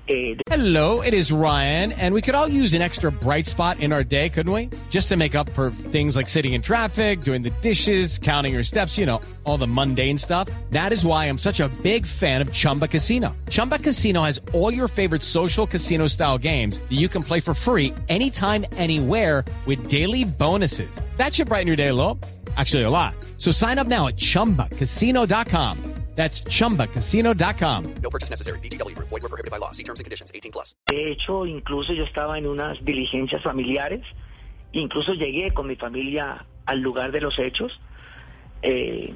Eh, 0.07 0.35
Hello, 0.49 1.01
it 1.03 1.13
is 1.13 1.31
Ryan, 1.31 1.91
and 1.91 2.11
we 2.11 2.23
could 2.23 2.33
all 2.33 2.47
use 2.47 2.73
an 2.73 2.81
extra 2.81 3.11
bright 3.11 3.45
spot 3.45 3.79
in 3.79 3.93
our 3.93 4.03
day, 4.03 4.29
couldn't 4.29 4.51
we? 4.51 4.71
Just 4.89 5.09
to 5.09 5.15
make 5.15 5.35
up 5.35 5.47
for 5.51 5.69
things 5.91 6.15
like 6.15 6.27
sitting 6.27 6.53
in 6.53 6.63
traffic, 6.63 7.21
doing 7.21 7.43
the 7.43 7.51
dishes, 7.61 8.17
counting 8.17 8.51
your 8.51 8.63
steps, 8.63 8.97
you 8.97 9.05
know, 9.05 9.21
all 9.43 9.59
the 9.59 9.67
mundane 9.67 10.17
stuff. 10.17 10.49
That 10.71 10.91
is 10.91 11.05
why 11.05 11.25
I'm 11.25 11.37
such 11.37 11.59
a 11.59 11.69
big 11.83 12.07
fan 12.07 12.41
of 12.41 12.51
Chumba 12.51 12.87
Casino. 12.87 13.37
Chumba 13.51 13.77
Casino 13.77 14.23
has 14.23 14.41
all 14.53 14.73
your 14.73 14.87
favorite 14.87 15.21
social 15.21 15.67
casino 15.67 16.07
style 16.07 16.39
games 16.39 16.79
that 16.79 16.97
you 16.97 17.07
can 17.07 17.21
play 17.21 17.41
for 17.41 17.53
free 17.53 17.93
anytime, 18.09 18.65
anywhere 18.75 19.45
with 19.67 19.87
daily 19.87 20.23
bonuses. 20.23 20.89
That 21.17 21.35
should 21.35 21.49
brighten 21.49 21.67
your 21.67 21.77
day 21.77 21.89
a 21.89 21.93
little. 21.93 22.19
Actually, 22.57 22.83
a 22.83 22.89
lot. 22.89 23.13
So 23.43 23.51
sign 23.51 23.77
up 23.77 23.87
now 23.87 24.07
at 24.07 24.15
chumbacasino.com. 24.15 25.77
That's 26.15 26.43
chumbacasino.com. 26.43 27.95
No 28.01 28.09
purchase 28.09 28.29
necessary. 28.29 28.59
VGW 28.59 28.95
Group. 28.95 29.09
Void 29.09 29.23
were 29.23 29.29
prohibited 29.29 29.51
by 29.51 29.57
law. 29.57 29.71
See 29.71 29.83
terms 29.83 29.99
and 29.99 30.05
conditions. 30.05 30.31
18 30.33 30.51
plus. 30.53 30.75
de 30.87 31.11
hecho, 31.11 31.45
incluso 31.45 31.91
yo 31.91 32.05
estaba 32.05 32.37
en 32.37 32.47
unas 32.47 32.77
diligencias 32.85 33.41
familiares. 33.41 34.01
Incluso 34.71 35.13
llegué 35.13 35.51
con 35.53 35.67
mi 35.67 35.75
familia 35.75 36.45
al 36.65 36.79
lugar 36.79 37.11
de 37.11 37.19
los 37.19 37.37
hechos. 37.37 37.77
Eh, 38.61 39.13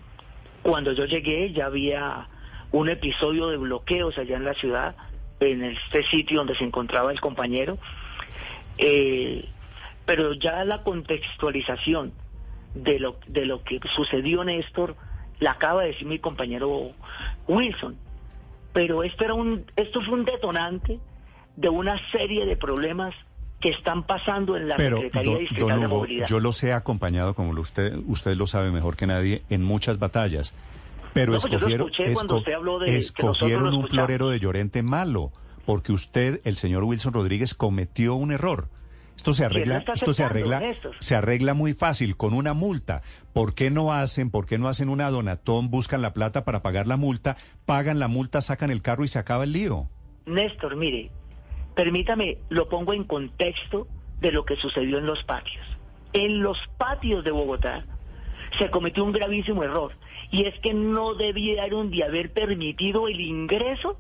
cuando 0.61 0.91
yo 0.91 1.05
llegué 1.05 1.53
ya 1.53 1.67
había 1.67 2.27
un 2.73 2.89
episodio 2.89 3.47
de 3.47 3.55
bloqueos 3.55 4.17
allá 4.17 4.35
en 4.35 4.43
la 4.43 4.55
ciudad, 4.55 4.95
en 5.39 5.63
este 5.63 6.03
sitio 6.09 6.39
donde 6.39 6.57
se 6.57 6.65
encontraba 6.65 7.13
el 7.13 7.21
compañero. 7.21 7.77
Eh, 8.77 9.47
pero 10.05 10.33
ya 10.33 10.65
la 10.65 10.83
contextualización 10.83 12.11
de 12.83 12.99
lo, 12.99 13.17
de 13.27 13.45
lo 13.45 13.63
que 13.63 13.79
sucedió, 13.95 14.43
Néstor, 14.43 14.95
la 15.39 15.51
acaba 15.51 15.83
de 15.83 15.89
decir 15.89 16.07
mi 16.07 16.19
compañero 16.19 16.91
Wilson. 17.47 17.95
Pero 18.73 19.03
esto, 19.03 19.23
era 19.25 19.33
un, 19.33 19.65
esto 19.75 20.01
fue 20.01 20.13
un 20.15 20.25
detonante 20.25 20.99
de 21.55 21.69
una 21.69 21.99
serie 22.11 22.45
de 22.45 22.55
problemas 22.57 23.13
que 23.59 23.69
están 23.69 24.03
pasando 24.03 24.55
en 24.55 24.67
la 24.67 24.75
Pero, 24.75 24.97
Secretaría 24.97 25.37
Distrital 25.39 25.79
de 25.81 25.87
Movilidad. 25.87 26.27
yo 26.27 26.39
los 26.39 26.63
he 26.63 26.73
acompañado, 26.73 27.33
como 27.33 27.53
lo 27.53 27.61
usted, 27.61 27.95
usted 28.05 28.35
lo 28.35 28.45
sabe 28.45 28.69
mejor 28.71 28.95
que 28.95 29.07
nadie, 29.07 29.41
en 29.49 29.63
muchas 29.63 29.97
batallas. 29.97 30.53
Pero 31.13 31.33
No, 31.33 31.39
pues 31.39 31.51
yo 31.53 31.59
lo 31.59 31.67
escogieron, 31.67 31.89
esco- 32.27 32.37
usted 32.37 32.53
habló 32.53 32.77
de 32.77 32.97
escogieron 32.97 33.73
un 33.73 33.87
florero 33.87 34.29
de 34.29 34.39
Llorente 34.39 34.83
malo, 34.83 35.31
porque 35.65 35.91
usted, 35.91 36.39
el 36.43 36.55
señor 36.55 36.83
Wilson 36.83 37.13
Rodríguez, 37.13 37.55
cometió 37.55 38.13
un 38.13 38.31
error. 38.31 38.67
Esto 39.17 39.33
se 39.33 39.43
arregla, 39.43 39.83
esto 39.93 40.13
se 40.13 40.23
arregla, 40.23 40.59
Néstor. 40.59 40.95
se 40.99 41.15
arregla 41.15 41.53
muy 41.53 41.73
fácil 41.73 42.15
con 42.15 42.33
una 42.33 42.53
multa. 42.53 43.01
¿Por 43.33 43.55
qué 43.55 43.69
no 43.69 43.91
hacen, 43.91 44.31
por 44.31 44.45
qué 44.45 44.57
no 44.57 44.69
hacen 44.69 44.87
una 44.87 45.09
donatón, 45.09 45.69
buscan 45.69 46.01
la 46.01 46.13
plata 46.13 46.45
para 46.45 46.61
pagar 46.61 46.87
la 46.87 46.95
multa, 46.95 47.35
pagan 47.65 47.99
la 47.99 48.07
multa, 48.07 48.41
sacan 48.41 48.71
el 48.71 48.81
carro 48.81 49.03
y 49.03 49.09
se 49.09 49.19
acaba 49.19 49.43
el 49.43 49.51
lío? 49.51 49.89
Néstor, 50.25 50.77
mire, 50.77 51.11
permítame, 51.75 52.37
lo 52.49 52.69
pongo 52.69 52.93
en 52.93 53.03
contexto 53.03 53.87
de 54.21 54.31
lo 54.31 54.45
que 54.45 54.55
sucedió 54.55 54.99
en 54.99 55.05
los 55.05 55.23
patios. 55.23 55.65
En 56.13 56.41
los 56.41 56.57
patios 56.77 57.23
de 57.23 57.31
Bogotá 57.31 57.85
se 58.59 58.69
cometió 58.69 59.03
un 59.03 59.11
gravísimo 59.11 59.63
error 59.63 59.91
y 60.31 60.45
es 60.45 60.57
que 60.61 60.73
no 60.73 61.15
debieron 61.15 61.89
de 61.89 62.03
haber 62.03 62.31
permitido 62.31 63.07
el 63.07 63.19
ingreso 63.19 63.99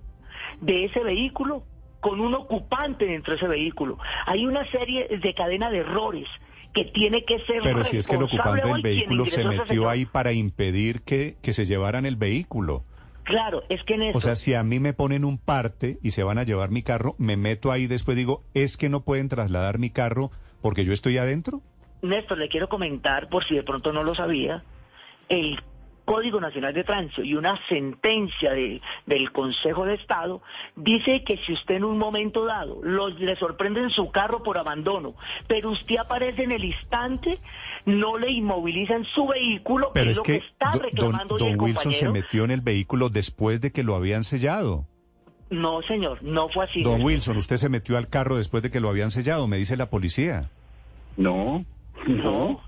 de 0.61 0.85
ese 0.85 1.03
vehículo 1.03 1.63
con 2.07 2.21
un 2.21 2.33
ocupante 2.35 3.05
dentro 3.05 3.33
de 3.33 3.37
ese 3.37 3.47
vehículo. 3.47 3.97
Hay 4.25 4.45
una 4.45 4.65
serie 4.71 5.07
de 5.07 5.33
cadena 5.33 5.69
de 5.69 5.79
errores 5.79 6.27
que 6.73 6.85
tiene 6.85 7.25
que 7.25 7.39
ser 7.39 7.61
Pero 7.63 7.83
si 7.83 7.97
es 7.97 8.07
que 8.07 8.15
el 8.15 8.23
ocupante 8.23 8.67
del 8.67 8.81
vehículo 8.81 9.25
se 9.25 9.43
metió 9.43 9.89
ahí 9.89 10.05
para 10.05 10.31
impedir 10.31 11.01
que, 11.01 11.35
que 11.41 11.53
se 11.53 11.65
llevaran 11.65 12.05
el 12.05 12.15
vehículo. 12.15 12.83
Claro, 13.23 13.63
es 13.67 13.83
que 13.83 13.97
Néstor, 13.97 14.17
O 14.17 14.21
sea, 14.21 14.35
si 14.35 14.53
a 14.53 14.63
mí 14.63 14.79
me 14.79 14.93
ponen 14.93 15.25
un 15.25 15.37
parte 15.37 15.97
y 16.01 16.11
se 16.11 16.23
van 16.23 16.37
a 16.37 16.43
llevar 16.43 16.69
mi 16.69 16.81
carro, 16.81 17.15
me 17.17 17.35
meto 17.35 17.73
ahí 17.73 17.83
y 17.83 17.87
después 17.87 18.15
digo, 18.15 18.41
es 18.53 18.77
que 18.77 18.87
no 18.87 19.01
pueden 19.01 19.27
trasladar 19.27 19.79
mi 19.79 19.89
carro 19.89 20.31
porque 20.61 20.85
yo 20.85 20.93
estoy 20.93 21.17
adentro. 21.17 21.61
Néstor, 22.01 22.37
le 22.37 22.47
quiero 22.47 22.69
comentar, 22.69 23.27
por 23.27 23.43
si 23.43 23.55
de 23.55 23.63
pronto 23.63 23.91
no 23.91 24.03
lo 24.03 24.15
sabía, 24.15 24.63
el 25.27 25.59
Código 26.07 26.39
Nacional 26.39 26.73
de 26.73 26.85
Tránsito 26.85 27.21
y 27.21 27.35
una 27.35 27.59
sentencia 27.67 28.53
de- 28.53 28.79
del 29.05 29.33
Consejo 29.33 29.83
de 29.85 29.95
Estado 29.95 30.41
dice 30.77 31.25
que 31.25 31.35
si 31.45 31.51
usted 31.51 31.75
en 31.75 31.83
un 31.83 31.97
momento 31.97 32.45
dado 32.45 32.79
los, 32.81 33.19
le 33.19 33.35
sorprende 33.35 33.81
en 33.81 33.89
su 33.89 34.09
carro 34.09 34.41
por 34.41 34.57
abandono, 34.57 35.15
pero 35.47 35.69
usted 35.71 35.97
aparece 35.97 36.43
en 36.43 36.53
el 36.53 36.63
instante, 36.63 37.39
no 37.85 38.17
le 38.17 38.31
inmovilizan 38.31 39.03
su 39.03 39.27
vehículo, 39.27 39.91
Pero 39.93 40.05
que 40.05 40.11
es 40.11 40.11
es 40.11 40.17
lo 40.17 40.23
que 40.23 40.39
que 40.39 40.45
está 40.47 40.71
do- 40.71 40.79
don, 40.79 40.81
reclamando 40.83 41.35
hoy 41.35 41.39
don 41.41 41.49
el 41.49 41.57
Wilson 41.61 41.93
se 41.93 42.09
metió 42.09 42.45
en 42.45 42.51
el 42.51 42.61
vehículo 42.61 43.09
después 43.09 43.59
de 43.59 43.71
que 43.73 43.83
lo 43.83 43.93
habían 43.95 44.23
sellado. 44.23 44.85
No, 45.49 45.81
señor, 45.81 46.23
no 46.23 46.47
fue 46.47 46.63
así. 46.65 46.83
Don. 46.83 47.01
Wilson, 47.03 47.35
usted 47.35 47.57
se 47.57 47.67
metió 47.67 47.97
al 47.97 48.07
carro 48.07 48.37
después 48.37 48.63
de 48.63 48.71
que 48.71 48.79
lo 48.79 48.87
habían 48.89 49.11
sellado, 49.11 49.45
me 49.47 49.57
dice 49.57 49.75
la 49.75 49.89
policía. 49.89 50.49
No, 51.17 51.65
no. 52.07 52.61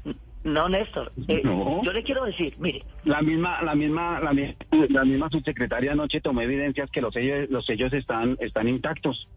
No, 0.53 0.63
no, 0.63 0.69
Néstor. 0.69 1.11
Eh, 1.27 1.41
No. 1.43 1.81
Yo 1.83 1.91
le 1.93 2.03
quiero 2.03 2.25
decir, 2.25 2.55
mire, 2.59 2.83
La 3.05 3.21
misma, 3.21 3.61
la 3.61 3.75
misma, 3.75 4.19
la, 4.19 4.33
mi- 4.33 4.55
la 4.89 5.03
misma 5.05 5.29
subsecretaria 5.29 5.91
anoche 5.93 6.21
tomó 6.21 6.41
evidencias 6.41 6.89
que 6.91 7.01
los 7.01 7.13
sellos, 7.13 7.49
los 7.49 7.65
sellos 7.65 7.93
están, 7.93 8.35
están 8.39 8.67
intactos. 8.67 9.27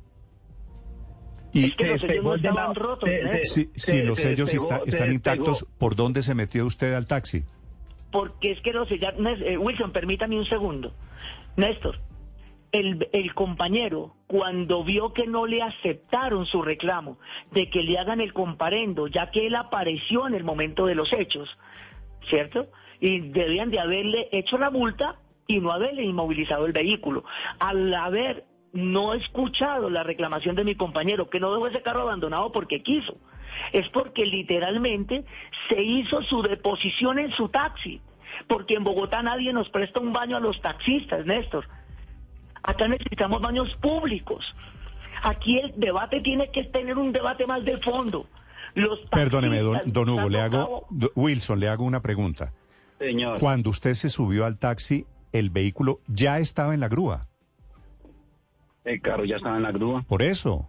Y 1.54 1.66
Es 1.66 1.74
que 1.76 1.86
los 1.86 2.00
Se 2.00 2.06
sellos 2.08 2.24
no 2.24 2.34
estaban 2.34 2.74
rotos, 2.74 3.08
se- 3.08 3.22
Néstor. 3.22 3.44
se- 3.44 3.50
si, 3.50 3.64
si 3.74 3.80
se- 3.80 4.04
los 4.04 4.18
se 4.18 4.28
sellos 4.30 4.48
despegó- 4.52 4.72
está- 4.72 4.84
se 4.84 4.88
están 4.96 5.12
intactos. 5.12 5.66
¿por 5.78 5.96
dónde 5.96 6.22
se 6.22 6.34
metió 6.34 6.64
usted 6.64 6.94
al 6.94 7.06
taxi? 7.06 7.42
Porque 8.10 8.52
es 8.52 8.60
que 8.62 8.72
los 8.72 8.88
Nes- 8.90 9.42
eh, 9.42 9.58
Wilson, 9.58 9.92
permítame 9.92 10.38
un 10.38 10.44
segundo. 10.46 10.92
Néstor, 11.56 11.98
el, 12.72 13.34
compañero, 13.34 14.14
cuando 14.26 14.82
vio 14.82 15.12
que 15.12 15.26
no 15.26 15.46
le 15.46 15.62
aceptaron 15.62 16.46
su 16.46 16.62
reclamo 16.62 17.18
de 17.50 17.68
que 17.68 17.82
le 17.82 17.98
hagan 17.98 18.20
el 18.20 18.32
comparendo, 18.32 19.06
ya 19.06 19.30
que 19.30 19.46
él 19.46 19.54
apareció 19.54 20.26
en 20.26 20.34
el 20.34 20.42
momento 20.42 20.86
de 20.86 20.94
los 20.94 21.12
hechos, 21.12 21.50
¿cierto? 22.28 22.68
Y 22.98 23.20
debían 23.20 23.70
de 23.70 23.78
haberle 23.78 24.28
hecho 24.32 24.56
la 24.56 24.70
multa 24.70 25.16
y 25.46 25.60
no 25.60 25.70
haberle 25.70 26.02
inmovilizado 26.02 26.64
el 26.64 26.72
vehículo. 26.72 27.24
Al 27.58 27.92
haber 27.94 28.46
no 28.72 29.12
escuchado 29.12 29.90
la 29.90 30.02
reclamación 30.02 30.56
de 30.56 30.64
mi 30.64 30.74
compañero, 30.74 31.28
que 31.28 31.40
no 31.40 31.52
dejó 31.52 31.66
ese 31.66 31.82
carro 31.82 32.02
abandonado 32.02 32.52
porque 32.52 32.82
quiso, 32.82 33.18
es 33.72 33.86
porque 33.90 34.24
literalmente 34.24 35.26
se 35.68 35.82
hizo 35.82 36.22
su 36.22 36.40
deposición 36.42 37.18
en 37.18 37.32
su 37.32 37.50
taxi, 37.50 38.00
porque 38.48 38.74
en 38.74 38.84
Bogotá 38.84 39.22
nadie 39.22 39.52
nos 39.52 39.68
presta 39.68 40.00
un 40.00 40.14
baño 40.14 40.38
a 40.38 40.40
los 40.40 40.58
taxistas, 40.62 41.26
Néstor. 41.26 41.66
Acá 42.62 42.88
necesitamos 42.88 43.40
baños 43.40 43.74
públicos. 43.80 44.44
Aquí 45.24 45.58
el 45.58 45.72
debate 45.76 46.20
tiene 46.20 46.50
que 46.50 46.64
tener 46.64 46.96
un 46.98 47.12
debate 47.12 47.46
más 47.46 47.64
de 47.64 47.78
fondo. 47.78 48.26
Los 48.74 49.00
Perdóneme, 49.10 49.58
don, 49.60 49.80
don 49.86 50.08
Hugo, 50.08 50.28
le 50.28 50.40
hago, 50.40 50.86
do- 50.90 51.12
Wilson, 51.14 51.60
le 51.60 51.68
hago 51.68 51.84
una 51.84 52.00
pregunta. 52.00 52.52
Señor. 52.98 53.38
Cuando 53.40 53.70
usted 53.70 53.94
se 53.94 54.08
subió 54.08 54.46
al 54.46 54.58
taxi, 54.58 55.06
el 55.32 55.50
vehículo 55.50 56.00
ya 56.06 56.38
estaba 56.38 56.72
en 56.74 56.80
la 56.80 56.88
grúa. 56.88 57.22
El 58.84 59.00
carro 59.00 59.24
ya 59.24 59.36
estaba 59.36 59.56
en 59.56 59.62
la 59.62 59.72
grúa. 59.72 60.02
Por 60.08 60.22
eso. 60.22 60.68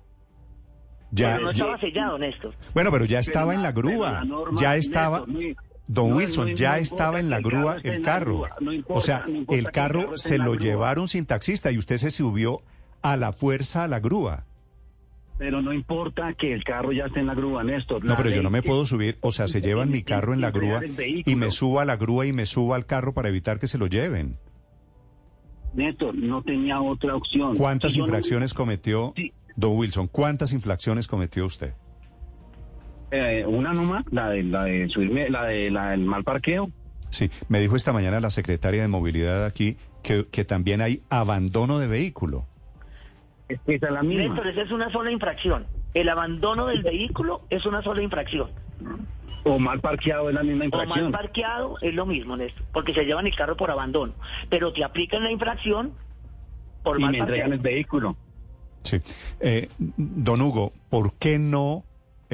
Ya, 1.12 1.34
pero 1.34 1.46
no 1.46 1.52
estaba 1.52 1.80
sellado, 1.80 2.18
Néstor. 2.18 2.56
bueno, 2.74 2.92
pero 2.92 3.06
ya 3.06 3.20
estaba 3.20 3.52
Pero 3.52 3.58
en 3.58 3.64
la 3.64 3.72
grúa. 3.72 4.12
la 4.12 4.24
norma, 4.26 4.60
ya 4.60 4.76
estaba. 4.76 5.24
Néstor, 5.28 5.63
Don 5.88 6.12
no- 6.12 6.16
Wilson, 6.18 6.50
no- 6.52 6.56
ya 6.56 6.72
no 6.72 6.78
estaba 6.78 7.20
importa 7.20 7.20
en 7.20 7.30
la 7.30 7.38
el 7.38 7.44
grúa 7.44 7.76
carro 7.76 7.94
el 7.94 8.02
carro. 8.02 8.48
importa, 8.74 8.94
o 8.94 9.02
sea, 9.02 9.26
el 9.50 9.72
carro 9.72 10.18
se 10.18 10.38
lo 10.38 10.56
llevaron 10.56 11.08
sin 11.08 11.26
taxista 11.26 11.72
y 11.72 11.78
usted 11.78 11.98
se 11.98 12.12
subió 12.12 12.62
a 13.02 13.18
la 13.18 13.34
fuerza 13.34 13.84
a 13.84 13.88
la 13.88 14.00
grúa. 14.00 14.46
Pero 15.38 15.62
no 15.62 15.74
importa 15.74 16.34
que 16.36 16.54
el 16.54 16.64
carro 16.64 16.92
ya 16.92 17.06
esté 17.08 17.20
en 17.20 17.28
la 17.28 17.34
grúa, 17.34 17.64
Néstor. 17.64 18.06
No, 18.06 18.16
pero 18.16 18.30
yo 18.30 18.44
no 18.44 18.50
me 18.50 18.62
puedo 18.62 18.86
subir, 18.86 19.18
o 19.22 19.32
sea, 19.32 19.48
se 19.48 19.62
llevan 19.62 19.90
mi 19.90 20.04
carro 20.04 20.34
en 20.34 20.42
la 20.42 20.52
grúa 20.52 20.82
y 21.26 21.36
me 21.36 21.52
subo 21.52 21.80
a 21.80 21.86
la 21.86 21.98
grúa 21.98 22.26
y 22.28 22.32
me 22.34 22.46
subo 22.46 22.76
al 22.76 22.86
carro 22.86 23.14
para 23.14 23.30
evitar 23.30 23.60
que 23.60 23.68
se 23.68 23.78
lo 23.78 23.88
lleven. 23.88 24.38
Néstor, 25.74 26.16
no 26.16 26.44
tenía 26.44 26.80
otra 26.82 27.16
opción. 27.16 27.58
¿Cuántas 27.58 27.98
infracciones 27.98 28.54
cometió 28.54 29.14
Don 29.56 29.76
Wilson, 29.78 30.08
¿cuántas 30.08 30.54
infracciones 30.54 31.08
cometió 31.08 31.46
usted? 31.46 31.74
Eh, 33.16 33.46
una 33.46 33.74
nomás, 33.74 34.06
la 34.10 34.30
de, 34.30 34.42
la 34.42 34.64
de 34.64 34.90
subirme, 34.90 35.30
la 35.30 35.46
de 35.46 35.70
la 35.70 35.92
del 35.92 36.00
mal 36.00 36.24
parqueo. 36.24 36.72
Sí, 37.12 37.30
me 37.48 37.60
dijo 37.60 37.76
esta 37.76 37.94
mañana 37.94 38.20
la 38.20 38.32
secretaria 38.32 38.82
de 38.82 38.88
Movilidad 38.88 39.46
aquí 39.46 39.78
que, 40.02 40.26
que 40.32 40.46
también 40.46 40.82
hay 40.82 41.04
abandono 41.12 41.78
de 41.78 41.86
vehículo. 41.86 42.48
Es 43.50 43.60
que 43.68 43.76
esa 43.76 43.86
es 43.86 43.94
la 43.94 44.02
misma. 44.02 44.24
Néstor, 44.30 44.48
esa 44.48 44.62
es 44.64 44.72
una 44.72 44.92
sola 44.92 45.12
infracción. 45.12 45.68
El 45.94 46.10
abandono 46.10 46.66
del 46.66 46.82
vehículo 46.82 47.42
es 47.52 47.68
una 47.68 47.84
sola 47.84 48.02
infracción. 48.02 48.50
O 49.44 49.60
mal 49.60 49.80
parqueado 49.80 50.30
es 50.30 50.34
la 50.34 50.42
misma 50.42 50.66
O 50.66 50.78
mal 50.78 50.84
infracción. 50.88 51.12
parqueado 51.12 51.76
es 51.82 51.94
lo 51.94 52.08
mismo, 52.08 52.36
Néstor, 52.36 52.64
porque 52.74 52.96
se 52.96 53.04
llevan 53.06 53.28
el 53.28 53.36
carro 53.36 53.56
por 53.56 53.70
abandono. 53.70 54.14
Pero 54.50 54.74
te 54.74 54.84
aplican 54.84 55.24
la 55.24 55.32
infracción 55.32 55.94
por 56.82 57.00
y 57.00 57.04
mal 57.04 57.12
me 57.12 57.20
entregan 57.20 57.54
el 57.54 57.60
vehículo. 57.60 58.18
Sí. 58.82 58.98
Eh, 59.40 59.70
don 59.78 60.42
Hugo, 60.42 60.74
¿por 60.90 61.14
qué 61.14 61.38
no 61.38 61.86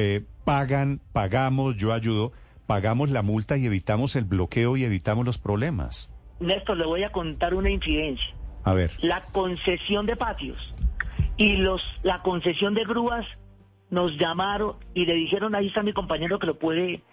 eh, 0.01 0.21
pagan, 0.45 1.01
pagamos, 1.11 1.75
yo 1.75 1.91
ayudo, 1.91 2.31
pagamos 2.67 3.09
la 3.09 3.21
multa 3.21 3.57
y 3.57 3.65
evitamos 3.65 4.15
el 4.15 4.23
bloqueo 4.23 4.77
y 4.77 4.85
evitamos 4.85 5.25
los 5.25 5.37
problemas? 5.37 6.09
Néstor, 6.39 6.77
le 6.77 6.85
voy 6.85 7.03
a 7.03 7.11
contar 7.11 7.53
una 7.53 7.69
incidencia. 7.69 8.33
A 8.63 8.73
ver, 8.73 8.91
La 9.01 9.23
concesión 9.23 10.05
de 10.05 10.15
patios 10.15 10.57
y 11.35 11.57
los 11.57 11.81
la 12.03 12.21
concesión 12.21 12.75
de 12.75 12.85
grúas 12.85 13.25
nos 13.89 14.17
llamaron 14.17 14.75
y 14.93 15.05
le 15.05 15.15
dijeron, 15.15 15.53
ahí 15.53 15.67
está 15.67 15.83
mi 15.83 15.91
compañero 15.91 16.39
que 16.39 16.47
lo 16.47 16.57
puede 16.57 17.03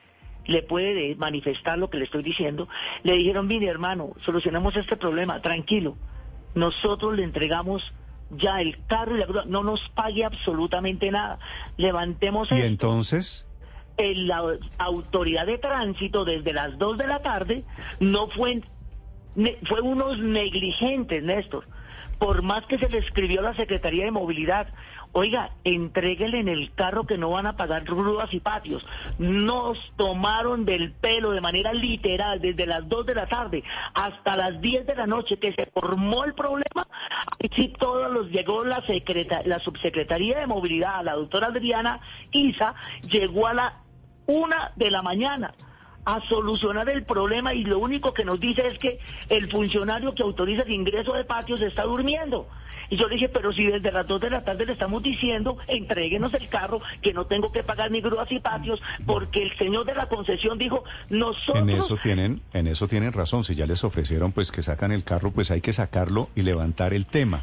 le 0.45 0.63
puede 0.63 1.17
manifestar 1.17 1.77
lo 1.79 1.91
que 1.91 1.99
le 1.99 2.05
estoy 2.05 2.23
diciendo. 2.23 2.69
Le 3.03 3.15
dijeron, 3.15 3.49
mire 3.49 3.67
hermano, 3.67 4.13
solucionemos 4.25 4.77
este 4.77 4.97
problema, 4.97 5.43
tranquilo. 5.43 5.97
Nosotros 6.55 7.17
le 7.17 7.25
entregamos 7.25 7.83
ya 8.31 8.61
el 8.61 8.79
carro 8.87 9.17
y 9.17 9.21
la 9.21 9.27
grúa, 9.27 9.45
no 9.47 9.63
nos 9.63 9.81
pague 9.91 10.25
absolutamente 10.25 11.11
nada. 11.11 11.39
Levantemos 11.77 12.51
y 12.51 12.55
esto. 12.55 12.67
entonces, 12.67 13.47
En 13.97 14.29
la 14.29 14.43
autoridad 14.79 15.47
de 15.47 15.59
tránsito 15.59 16.25
desde 16.25 16.53
las 16.53 16.77
2 16.79 16.99
de 16.99 17.07
la 17.07 17.23
tarde 17.23 17.65
no 18.01 18.29
fue 18.29 18.63
fue 19.67 19.81
unos 19.81 20.19
negligentes, 20.19 21.23
Néstor. 21.23 21.65
Por 22.19 22.41
más 22.43 22.65
que 22.65 22.79
se 22.79 22.89
le 22.89 22.99
escribió 22.99 23.41
a 23.41 23.51
la 23.51 23.55
Secretaría 23.57 24.07
de 24.07 24.11
Movilidad, 24.11 24.69
oiga, 25.13 25.51
entréguele 25.65 26.41
en 26.41 26.49
el 26.49 26.73
carro 26.73 27.05
que 27.07 27.19
no 27.19 27.29
van 27.29 27.47
a 27.47 27.57
pagar 27.57 27.85
grúas 27.85 28.33
y 28.33 28.41
patios. 28.41 28.87
Nos 29.19 29.79
tomaron 29.97 30.65
del 30.65 30.93
pelo 30.93 31.33
de 31.33 31.43
manera 31.43 31.75
literal 31.75 32.41
desde 32.41 32.65
las 32.65 32.89
2 32.89 33.05
de 33.05 33.15
la 33.15 33.27
tarde 33.27 33.63
hasta 33.93 34.35
las 34.35 34.59
10 34.63 34.87
de 34.87 34.95
la 34.95 35.07
noche 35.07 35.39
que 35.39 35.53
se 35.53 35.67
formó 35.67 36.25
el 36.25 36.33
problema. 36.33 36.87
Ahí 37.39 37.51
sí 37.55 37.75
todos 37.79 38.11
los 38.11 38.31
llegó 38.31 38.65
la 38.65 38.81
secreta- 38.87 39.43
la 39.45 39.59
subsecretaría 39.59 40.39
de 40.39 40.47
Movilidad, 40.47 41.05
la 41.05 41.15
doctora 41.17 41.49
Adriana 41.49 42.01
Isa, 42.33 42.75
llegó 43.11 43.47
a 43.47 43.53
la 43.53 43.75
una 44.27 44.73
de 44.77 44.91
la 44.91 45.03
mañana 45.03 45.53
a 46.07 46.21
solucionar 46.29 46.89
el 46.89 47.05
problema 47.05 47.53
y 47.53 47.65
lo 47.65 47.81
único 47.81 48.15
que 48.15 48.25
nos 48.25 48.39
dice 48.39 48.67
es 48.67 48.79
que 48.79 49.01
el 49.29 49.51
funcionario 49.51 50.15
que 50.15 50.23
autoriza 50.23 50.63
el 50.63 50.73
ingreso 50.73 51.13
de 51.13 51.25
patios 51.25 51.61
está 51.61 51.83
durmiendo. 51.83 52.49
Y 52.89 52.97
yo 52.97 53.09
le 53.09 53.17
dije, 53.17 53.29
pero 53.29 53.53
si 53.53 53.67
desde 53.67 53.91
las 53.91 54.07
2 54.07 54.21
de 54.21 54.31
la 54.31 54.45
tarde 54.45 54.67
le 54.67 54.73
estamos 54.73 55.03
diciendo, 55.03 55.59
entréguenos 55.67 56.33
el 56.35 56.49
carro, 56.49 56.81
que 57.03 57.13
no 57.13 57.27
tengo 57.27 57.51
que 57.51 57.65
pagar 57.65 57.91
ni 57.91 58.01
grúas 58.01 58.31
y 58.31 58.39
patios, 58.39 58.81
porque 59.05 59.43
el 59.43 59.59
señor 59.59 59.85
de 59.85 59.95
la 59.95 60.09
concesión 60.09 60.57
dijo, 60.59 60.85
nosotros... 61.11 61.57
en 61.57 61.71
eso 61.71 61.97
tienen, 61.97 62.41
en 62.53 62.69
eso 62.69 62.87
tienen 62.87 63.13
razón. 63.13 63.43
Si 63.43 63.57
ya 63.57 63.67
les 63.67 63.83
ofrecieron 63.83 64.31
pues 64.31 64.53
que 64.53 64.63
sacan 64.63 64.93
el 64.93 65.03
carro, 65.03 65.33
pues 65.33 65.51
hay 65.51 65.61
que 65.61 65.73
sacarlo 65.73 66.29
y 66.37 66.43
levantar 66.43 66.95
el 66.95 67.07
tema. 67.07 67.41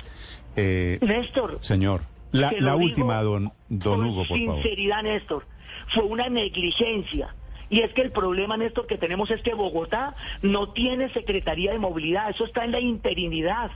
Eh, 0.56 1.00
Néstor, 1.02 1.58
señor, 1.60 2.04
la, 2.32 2.78
última, 2.78 3.22
don, 3.22 3.52
don 3.68 4.06
Hugo, 4.06 4.26
por 4.26 4.40
favor. 4.40 4.56
sinceridad, 4.64 5.04
Néstor, 5.04 5.46
fue 5.94 6.04
una 6.04 6.30
negligencia. 6.30 7.36
Y 7.74 7.82
es 7.82 7.92
que 7.94 8.04
el 8.04 8.12
problema, 8.12 8.56
Néstor, 8.56 8.86
que 8.86 9.00
tenemos 9.00 9.32
es 9.32 9.42
que 9.42 9.56
Bogotá 9.56 10.16
no 10.44 10.74
tiene 10.74 11.12
Secretaría 11.12 11.72
de 11.72 11.80
Movilidad, 11.80 12.30
eso 12.30 12.46
está 12.46 12.64
en 12.64 12.72
la 12.72 12.80
interinidad. 12.80 13.72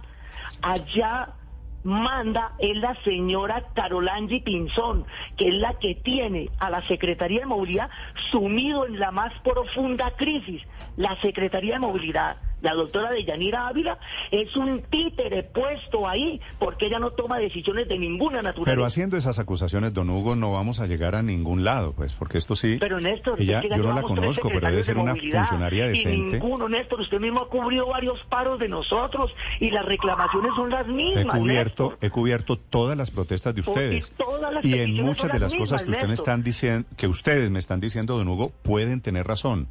Allá 0.62 1.29
manda 1.83 2.53
es 2.60 2.77
la 2.77 2.93
señora 3.03 3.63
Carolangi 3.73 4.41
Pinzón, 4.41 5.07
que 5.36 5.47
es 5.47 5.55
la 5.55 5.79
que 5.79 5.95
tiene 5.95 6.51
a 6.60 6.69
la 6.69 6.88
Secretaría 6.88 7.39
de 7.39 7.45
Movilidad 7.47 7.89
sumido 8.29 8.86
en 8.86 8.99
la 8.99 9.10
más 9.10 9.33
profunda 9.39 10.12
crisis. 10.12 10.62
La 10.95 11.19
Secretaría 11.21 11.73
de 11.73 11.79
Movilidad, 11.79 12.38
la 12.61 12.73
doctora 12.73 13.11
Deyanira 13.11 13.67
Ávila, 13.67 13.99
es 14.31 14.55
un 14.55 14.81
títere 14.89 15.43
puesto 15.43 16.07
ahí 16.07 16.41
porque 16.59 16.87
ella 16.87 16.99
no 16.99 17.11
toma 17.11 17.37
decisiones 17.37 17.87
de 17.87 17.97
ninguna 17.99 18.37
naturaleza. 18.41 18.65
Pero 18.71 18.85
haciendo 18.85 19.15
esas 19.17 19.39
acusaciones, 19.39 19.93
don 19.93 20.09
Hugo, 20.09 20.35
no 20.35 20.53
vamos 20.53 20.79
a 20.79 20.87
llegar 20.87 21.15
a 21.15 21.21
ningún 21.21 21.63
lado, 21.63 21.93
pues, 21.93 22.13
porque 22.13 22.37
esto 22.37 22.55
sí. 22.55 22.77
Pero 22.79 22.99
Néstor, 22.99 23.39
ella, 23.41 23.61
yo 23.63 23.83
no 23.83 23.93
la 23.93 24.01
conozco, 24.01 24.49
pero 24.49 24.67
debe 24.69 24.83
ser 24.83 24.95
de 24.95 25.01
una 25.01 25.15
funcionaria 25.15 25.85
Y 25.87 25.89
decente. 25.89 26.39
ninguno, 26.39 26.67
Néstor, 26.67 27.01
usted 27.01 27.19
mismo 27.19 27.41
ha 27.41 27.49
cubrido 27.49 27.87
varios 27.87 28.19
paros 28.29 28.59
de 28.59 28.67
nosotros 28.67 29.31
y 29.59 29.69
las 29.69 29.85
reclamaciones 29.85 30.51
son 30.55 30.69
las 30.69 30.87
He 30.87 30.91
mismas. 30.91 31.37
cubierto, 31.39 31.89
Néstor. 31.91 31.97
he 32.05 32.09
cubierto 32.09 32.57
todas 32.57 32.97
las 32.97 33.11
protestas 33.11 33.53
de 33.53 33.61
y 33.61 33.69
ustedes. 33.69 34.13
Y 34.63 34.79
en 34.79 34.95
muchas 34.95 35.31
de 35.31 35.39
las 35.39 35.53
cosas 35.53 35.83
que 35.83 35.91
usted 35.91 36.07
me 36.07 36.13
están 36.13 36.43
diciendo, 36.43 36.87
que 36.97 37.07
ustedes 37.07 37.51
me 37.51 37.59
están 37.59 37.79
diciendo, 37.79 38.17
don 38.17 38.27
Hugo, 38.27 38.51
pueden 38.63 39.01
tener 39.01 39.27
razón. 39.27 39.67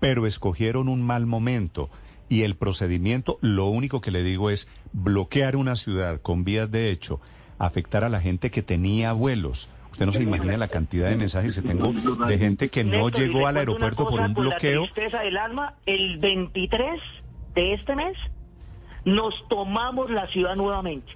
Pero 0.00 0.26
escogieron 0.26 0.88
un 0.88 1.02
mal 1.02 1.26
momento. 1.26 1.88
Y 2.34 2.42
el 2.42 2.56
procedimiento, 2.56 3.38
lo 3.42 3.66
único 3.66 4.00
que 4.00 4.10
le 4.10 4.24
digo 4.24 4.50
es 4.50 4.68
bloquear 4.92 5.54
una 5.54 5.76
ciudad 5.76 6.20
con 6.20 6.42
vías 6.42 6.68
de 6.68 6.90
hecho, 6.90 7.20
afectar 7.60 8.02
a 8.02 8.08
la 8.08 8.20
gente 8.20 8.50
que 8.50 8.60
tenía 8.60 9.12
vuelos. 9.12 9.70
Usted 9.92 10.04
no 10.04 10.12
se 10.12 10.24
imagina 10.24 10.56
la 10.56 10.66
cantidad 10.66 11.08
de 11.10 11.14
mensajes 11.14 11.54
que 11.54 11.62
tengo 11.62 11.92
de 11.92 12.36
gente 12.36 12.70
que 12.70 12.82
no 12.82 13.08
llegó 13.08 13.38
le 13.38 13.46
al 13.46 13.56
aeropuerto 13.58 14.08
por 14.08 14.18
un 14.18 14.34
bloqueo. 14.34 14.80
La 14.80 14.92
tristeza 14.92 15.20
del 15.20 15.36
alma, 15.36 15.74
el 15.86 16.18
23 16.18 17.00
de 17.54 17.74
este 17.74 17.94
mes 17.94 18.16
nos 19.04 19.46
tomamos 19.46 20.10
la 20.10 20.26
ciudad 20.26 20.56
nuevamente. 20.56 21.12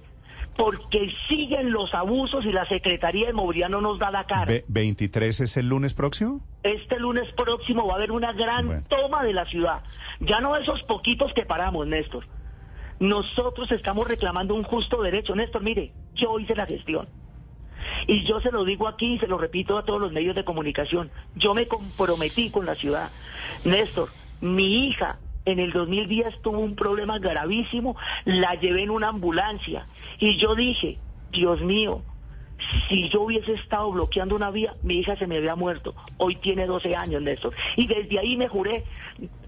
Porque 0.57 1.09
siguen 1.29 1.71
los 1.71 1.93
abusos 1.93 2.45
y 2.45 2.51
la 2.51 2.65
Secretaría 2.65 3.27
de 3.27 3.33
Movilidad 3.33 3.69
no 3.69 3.79
nos 3.79 3.97
da 3.97 4.11
la 4.11 4.25
cara. 4.25 4.45
Ve- 4.45 4.65
¿23 4.67 5.41
es 5.43 5.55
el 5.57 5.69
lunes 5.69 5.93
próximo? 5.93 6.41
Este 6.63 6.99
lunes 6.99 7.31
próximo 7.33 7.87
va 7.87 7.93
a 7.93 7.95
haber 7.97 8.11
una 8.11 8.33
gran 8.33 8.65
Bueno. 8.67 8.83
toma 8.89 9.23
de 9.23 9.31
la 9.33 9.45
ciudad. 9.45 9.83
Ya 10.19 10.41
no 10.41 10.57
esos 10.57 10.83
poquitos 10.83 11.31
que 11.33 11.45
paramos, 11.45 11.87
Néstor. 11.87 12.25
Nosotros 12.99 13.71
estamos 13.71 14.07
reclamando 14.07 14.53
un 14.55 14.63
justo 14.63 15.01
derecho. 15.01 15.33
Néstor, 15.35 15.61
mire, 15.63 15.93
yo 16.15 16.37
hice 16.39 16.55
la 16.55 16.65
gestión. 16.65 17.07
Y 18.07 18.25
yo 18.25 18.41
se 18.41 18.51
lo 18.51 18.65
digo 18.65 18.87
aquí 18.89 19.13
y 19.13 19.19
se 19.19 19.27
lo 19.27 19.37
repito 19.37 19.77
a 19.77 19.85
todos 19.85 20.01
los 20.01 20.11
medios 20.11 20.35
de 20.35 20.43
comunicación. 20.43 21.09
Yo 21.35 21.53
me 21.53 21.67
comprometí 21.67 22.49
con 22.49 22.65
la 22.65 22.75
ciudad. 22.75 23.09
Néstor, 23.63 24.09
mi 24.41 24.87
hija 24.87 25.17
en 25.45 25.59
el 25.59 25.71
2010 25.71 26.41
tuvo 26.41 26.59
un 26.59 26.75
problema 26.75 27.17
gravísimo, 27.19 27.95
la 28.25 28.55
llevé 28.55 28.83
en 28.83 28.89
una 28.89 29.07
ambulancia 29.07 29.85
y 30.17 30.37
yo 30.37 30.55
dije, 30.55 30.97
Dios 31.31 31.61
mío, 31.61 32.01
si 32.89 33.09
yo 33.09 33.21
hubiese 33.21 33.53
estado 33.53 33.91
bloqueando 33.91 34.35
una 34.35 34.51
vía, 34.51 34.73
mi 34.83 34.95
hija 34.95 35.15
se 35.17 35.27
me 35.27 35.37
había 35.37 35.55
muerto. 35.55 35.93
Hoy 36.17 36.35
tiene 36.37 36.65
12 36.65 36.95
años, 36.95 37.21
Néstor. 37.21 37.53
Y 37.77 37.87
desde 37.87 38.19
ahí 38.19 38.35
me 38.35 38.47
juré 38.47 38.83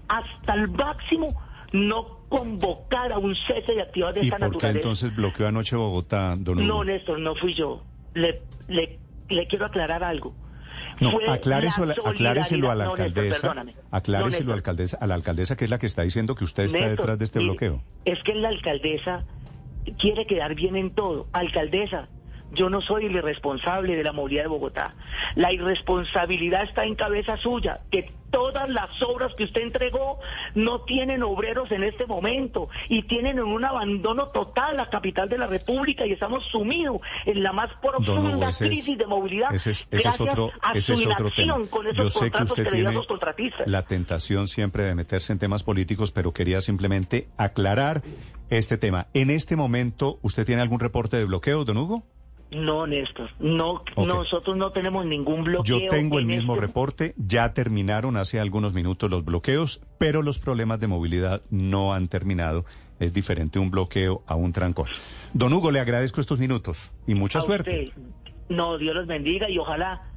hasta 0.08 0.54
el 0.54 0.68
máximo 0.68 1.38
no 1.72 2.20
convocar 2.28 3.12
a 3.12 3.18
un 3.18 3.34
cese 3.34 3.72
de 3.74 3.82
actividades 3.82 4.14
de 4.16 4.20
¿Y 4.22 4.28
esta 4.28 4.38
por 4.38 4.48
qué 4.50 4.54
naturaleza. 4.56 4.78
entonces 4.78 5.16
bloqueó 5.16 5.46
anoche 5.48 5.76
Bogotá, 5.76 6.34
don 6.38 6.58
Hugo? 6.58 6.66
No, 6.66 6.84
Néstor, 6.84 7.18
no 7.18 7.34
fui 7.34 7.54
yo. 7.54 7.82
Le, 8.14 8.40
le, 8.68 8.98
le 9.28 9.46
quiero 9.46 9.66
aclarar 9.66 10.02
algo. 10.04 10.34
No, 11.00 11.10
acláreselo, 11.28 11.92
acláreselo 12.06 12.70
a 12.70 12.74
la 12.74 12.86
solidaridad- 12.86 12.94
No, 12.94 13.04
Néstor, 13.34 13.58
alcaldesa, 13.58 13.64
acláreselo 13.90 14.44
No, 14.46 14.52
a, 14.52 14.54
la 14.54 14.58
alcaldesa, 14.58 14.98
a 15.00 15.06
la 15.06 15.14
alcaldesa 15.14 15.56
que 15.56 15.64
es 15.64 15.70
la 15.70 15.78
que 15.78 15.86
está 15.86 16.02
diciendo 16.02 16.34
que 16.34 16.44
usted 16.44 16.64
está 16.64 16.78
Néstor, 16.78 16.96
detrás 16.98 17.18
de 17.18 17.24
este 17.24 17.38
mire, 17.40 17.50
bloqueo. 17.50 17.82
Es 18.04 18.22
que 18.22 18.34
la 18.34 18.48
alcaldesa 18.48 19.24
quiere 19.98 20.26
quedar 20.26 20.54
bien 20.54 20.76
en 20.76 20.94
todo. 20.94 21.28
Alcaldesa, 21.32 22.10
yo 22.52 22.68
no 22.70 22.80
soy 22.80 23.06
el 23.06 23.16
irresponsable 23.16 23.96
de 23.96 24.04
la 24.04 24.12
movilidad 24.12 24.42
de 24.44 24.48
Bogotá. 24.48 24.94
La 25.34 25.52
irresponsabilidad 25.52 26.64
está 26.64 26.84
en 26.84 26.94
cabeza 26.94 27.36
suya, 27.36 27.80
que 27.90 28.10
todas 28.30 28.66
las 28.70 28.88
obras 29.02 29.34
que 29.34 29.44
usted 29.44 29.60
entregó 29.60 30.18
no 30.54 30.80
tienen 30.82 31.22
obreros 31.22 31.70
en 31.70 31.82
este 31.82 32.06
momento 32.06 32.68
y 32.88 33.02
tienen 33.02 33.36
en 33.38 33.44
un 33.44 33.62
abandono 33.62 34.28
total 34.28 34.78
la 34.78 34.88
capital 34.88 35.28
de 35.28 35.36
la 35.36 35.46
República 35.46 36.06
y 36.06 36.12
estamos 36.12 36.42
sumidos 36.46 36.98
en 37.26 37.42
la 37.42 37.52
más 37.52 37.70
Hugo, 37.82 37.92
profunda 37.98 38.48
es- 38.48 38.56
crisis 38.58 38.96
de 38.96 39.06
movilidad 39.06 39.54
Ese 39.54 39.72
es, 39.72 39.86
ese 39.90 39.96
es 39.96 40.02
gracias 40.04 40.28
otro, 40.30 40.50
a 40.62 40.72
ese 40.72 40.80
su 40.96 41.00
es 41.02 41.06
otro 41.06 41.26
inacción 41.26 41.66
con 41.66 41.84
Yo 41.84 41.90
esos 41.90 42.14
sé 42.14 42.30
que 42.30 42.42
usted 42.42 42.64
que 42.64 42.70
tiene 42.70 42.92
los 42.94 43.06
contratistas. 43.06 43.66
la 43.66 43.82
tentación 43.82 44.48
siempre 44.48 44.84
de 44.84 44.94
meterse 44.94 45.32
en 45.34 45.38
temas 45.38 45.62
políticos, 45.62 46.10
pero 46.10 46.32
quería 46.32 46.62
simplemente 46.62 47.28
aclarar 47.36 48.00
este 48.48 48.78
tema. 48.78 49.08
En 49.12 49.28
este 49.30 49.56
momento, 49.56 50.18
¿usted 50.22 50.46
tiene 50.46 50.62
algún 50.62 50.80
reporte 50.80 51.18
de 51.18 51.24
bloqueo, 51.26 51.64
don 51.66 51.76
Hugo? 51.76 52.02
No, 52.54 52.86
Néstor, 52.86 53.30
no, 53.40 53.82
nosotros 53.96 54.56
no 54.56 54.72
tenemos 54.72 55.06
ningún 55.06 55.42
bloqueo. 55.44 55.80
Yo 55.80 55.88
tengo 55.88 56.18
el 56.18 56.26
mismo 56.26 56.52
este- 56.54 56.66
reporte, 56.66 57.14
ya 57.16 57.54
terminaron 57.54 58.16
hace 58.16 58.40
algunos 58.40 58.72
minutos 58.74 59.10
los 59.10 59.24
bloqueos, 59.24 59.82
pero 59.98 60.22
los 60.22 60.38
problemas 60.38 60.78
de 60.80 60.86
movilidad 60.88 61.42
no 61.50 61.94
han 61.94 62.08
terminado 62.08 62.64
Es 63.00 63.12
diferente 63.12 63.58
un 63.58 63.70
bloqueo 63.72 64.22
a 64.28 64.36
un 64.36 64.52
trancón. 64.52 64.86
Don 65.32 65.52
Hugo, 65.52 65.72
le 65.72 65.80
agradezco 65.80 66.20
estos 66.20 66.38
minutos 66.38 66.92
y 67.06 67.14
mucha 67.16 67.40
A 67.40 67.42
suerte. 67.42 67.88
usted. 67.88 68.02
No, 68.48 68.78
Dios 68.78 68.94
los 68.94 69.06
bendiga 69.08 69.50
y 69.50 69.58
ojalá 69.58 70.11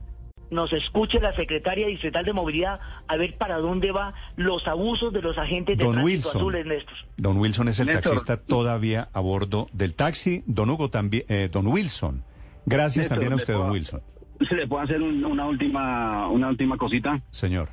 nos 0.52 0.72
escuche 0.74 1.20
la 1.20 1.36
secretaria 1.36 1.88
distrital 1.88 2.26
de 2.26 2.34
movilidad 2.34 2.80
a 3.08 3.16
ver 3.18 3.38
para 3.38 3.58
dónde 3.58 3.92
va 3.92 4.14
los 4.36 4.68
abusos 4.68 5.12
de 5.14 5.22
los 5.22 5.38
agentes 5.38 5.78
de 5.78 5.84
Don 5.84 5.94
tránsito 5.94 6.16
Wilson. 6.28 6.38
azules, 6.42 6.66
Néstor. 6.66 6.96
Don 7.18 7.38
Wilson 7.38 7.68
es 7.70 7.80
el 7.80 7.88
Néstor. 7.88 8.04
taxista 8.04 8.38
todavía 8.38 9.10
a 9.14 9.20
bordo 9.20 9.68
del 9.74 9.94
taxi. 9.96 10.44
Don 10.46 10.70
Hugo 10.70 10.90
también, 10.90 11.24
eh, 11.30 11.50
Don 11.52 11.68
Wilson. 11.68 12.24
Gracias 12.66 12.98
Néstor, 13.04 13.16
también 13.18 13.34
a 13.34 13.36
¿le 13.36 13.42
usted, 13.42 13.54
Don 13.54 13.72
Wilson. 13.72 14.02
¿Se 14.48 14.56
le 14.56 14.68
puedo 14.68 14.84
hacer 14.84 15.02
un- 15.02 15.24
una 15.24 15.46
última 15.48 16.28
una 16.30 16.50
última 16.50 16.78
cosita? 16.78 17.22
Señor. 17.32 17.70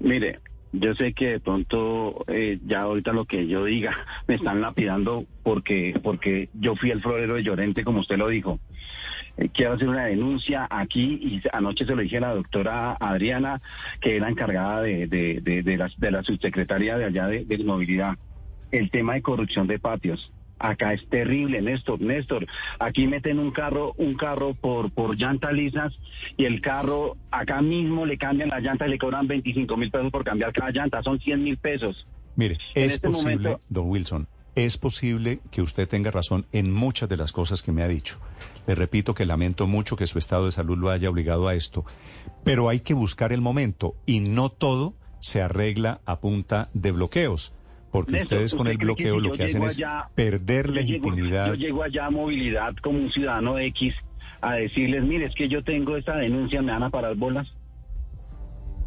Mire, 0.00 0.40
yo 0.78 0.94
sé 0.94 1.12
que 1.12 1.32
de 1.32 1.40
pronto 1.40 2.24
eh, 2.28 2.58
ya 2.66 2.82
ahorita 2.82 3.12
lo 3.12 3.24
que 3.24 3.46
yo 3.46 3.64
diga 3.64 3.92
me 4.28 4.34
están 4.34 4.60
lapidando 4.60 5.24
porque 5.42 5.98
porque 6.02 6.48
yo 6.54 6.76
fui 6.76 6.90
el 6.90 7.02
florero 7.02 7.34
de 7.34 7.42
Llorente, 7.42 7.84
como 7.84 8.00
usted 8.00 8.18
lo 8.18 8.28
dijo. 8.28 8.58
Eh, 9.36 9.50
quiero 9.52 9.74
hacer 9.74 9.88
una 9.88 10.06
denuncia 10.06 10.66
aquí 10.70 11.18
y 11.20 11.42
anoche 11.52 11.84
se 11.84 11.94
lo 11.94 12.02
dije 12.02 12.18
a 12.18 12.20
la 12.20 12.34
doctora 12.34 12.96
Adriana, 12.98 13.60
que 14.00 14.16
era 14.16 14.28
encargada 14.28 14.82
de, 14.82 15.06
de, 15.06 15.62
de, 15.62 15.76
la, 15.76 15.90
de 15.96 16.10
la 16.10 16.22
subsecretaria 16.22 16.96
de 16.96 17.04
allá 17.04 17.26
de, 17.26 17.44
de 17.44 17.64
movilidad. 17.64 18.16
El 18.70 18.90
tema 18.90 19.14
de 19.14 19.22
corrupción 19.22 19.66
de 19.66 19.78
patios. 19.78 20.32
Acá 20.58 20.94
es 20.94 21.06
terrible, 21.08 21.60
Néstor, 21.60 22.00
Néstor. 22.00 22.46
Aquí 22.78 23.06
meten 23.06 23.38
un 23.38 23.50
carro, 23.50 23.92
un 23.98 24.14
carro 24.14 24.54
por, 24.54 24.90
por 24.90 25.16
llantas 25.16 25.52
lisas 25.52 25.92
y 26.36 26.44
el 26.46 26.60
carro 26.60 27.16
acá 27.30 27.60
mismo 27.60 28.06
le 28.06 28.16
cambian 28.16 28.48
las 28.48 28.62
llantas 28.62 28.88
y 28.88 28.92
le 28.92 28.98
cobran 28.98 29.26
25 29.26 29.76
mil 29.76 29.90
pesos 29.90 30.10
por 30.10 30.24
cambiar 30.24 30.52
cada 30.52 30.70
llanta, 30.70 31.02
son 31.02 31.20
100 31.20 31.42
mil 31.42 31.58
pesos. 31.58 32.06
Mire, 32.36 32.58
En 32.74 32.84
es 32.86 32.94
este 32.94 33.08
posible, 33.08 33.36
momento- 33.50 33.60
don 33.68 33.88
Wilson, 33.90 34.28
es 34.54 34.78
posible 34.78 35.40
que 35.50 35.60
usted 35.60 35.86
tenga 35.86 36.10
razón 36.10 36.46
en 36.52 36.72
muchas 36.72 37.08
de 37.10 37.18
las 37.18 37.32
cosas 37.32 37.62
que 37.62 37.72
me 37.72 37.82
ha 37.82 37.88
dicho. 37.88 38.18
Le 38.66 38.74
repito 38.74 39.14
que 39.14 39.26
lamento 39.26 39.66
mucho 39.66 39.96
que 39.96 40.06
su 40.06 40.18
estado 40.18 40.46
de 40.46 40.52
salud 40.52 40.78
lo 40.78 40.90
haya 40.90 41.10
obligado 41.10 41.48
a 41.48 41.54
esto, 41.54 41.84
pero 42.44 42.70
hay 42.70 42.80
que 42.80 42.94
buscar 42.94 43.32
el 43.32 43.42
momento 43.42 43.94
y 44.06 44.20
no 44.20 44.48
todo 44.48 44.94
se 45.20 45.42
arregla 45.42 46.00
a 46.06 46.20
punta 46.20 46.70
de 46.72 46.92
bloqueos, 46.92 47.52
porque 47.96 48.12
Néstor, 48.12 48.32
ustedes 48.38 48.52
con 48.54 48.60
¿usted 48.66 48.70
el 48.72 48.76
cree 48.78 48.86
que 48.96 49.10
bloqueo 49.10 49.16
si 49.20 49.26
lo 49.28 49.32
que 49.34 49.44
hacen 49.44 49.62
es 49.62 49.80
perder 50.14 50.66
yo 50.66 50.72
llego- 50.72 50.74
legitimidad. 50.80 51.46
yo 51.48 51.54
llego 51.54 51.82
allá 51.82 52.06
a 52.06 52.10
movilidad 52.10 52.74
como 52.82 52.98
un 52.98 53.10
ciudadano 53.10 53.58
X 53.58 53.94
a 54.40 54.54
decirles, 54.54 55.02
mire, 55.04 55.26
es 55.26 55.34
que 55.34 55.48
yo 55.48 55.62
tengo 55.64 55.96
esta 55.96 56.16
denuncia, 56.16 56.60
me 56.62 56.72
van 56.72 56.82
a 56.84 56.90
parar 56.90 57.14
bolas. 57.16 57.52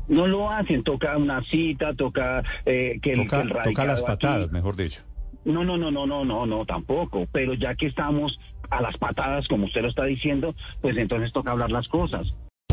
No 0.07 0.25
lo 0.27 0.49
hacen, 0.49 0.83
toca 0.83 1.17
una 1.17 1.43
cita, 1.43 1.93
toca 1.93 2.43
eh, 2.65 2.99
que 3.01 3.13
el, 3.13 3.19
Toca, 3.23 3.37
que 3.37 3.41
el 3.43 3.49
toca 3.49 3.63
radicado 3.63 3.87
las 3.87 3.99
aquí- 4.01 4.07
patadas, 4.07 4.51
mejor 4.51 4.75
dicho. 4.75 5.01
No, 5.45 5.63
no, 5.63 5.77
no, 5.77 5.89
no, 5.91 6.05
no, 6.05 6.25
no, 6.25 6.45
no, 6.45 6.65
tampoco. 6.65 7.27
Pero 7.31 7.53
ya 7.53 7.75
que 7.75 7.87
estamos 7.87 8.39
a 8.69 8.81
las 8.81 8.97
patadas, 8.97 9.47
como 9.47 9.65
usted 9.65 9.81
lo 9.81 9.87
está 9.87 10.03
diciendo, 10.05 10.53
pues 10.81 10.97
entonces 10.97 11.31
toca 11.31 11.51
hablar 11.51 11.71
las 11.71 11.87
cosas. 11.87 12.33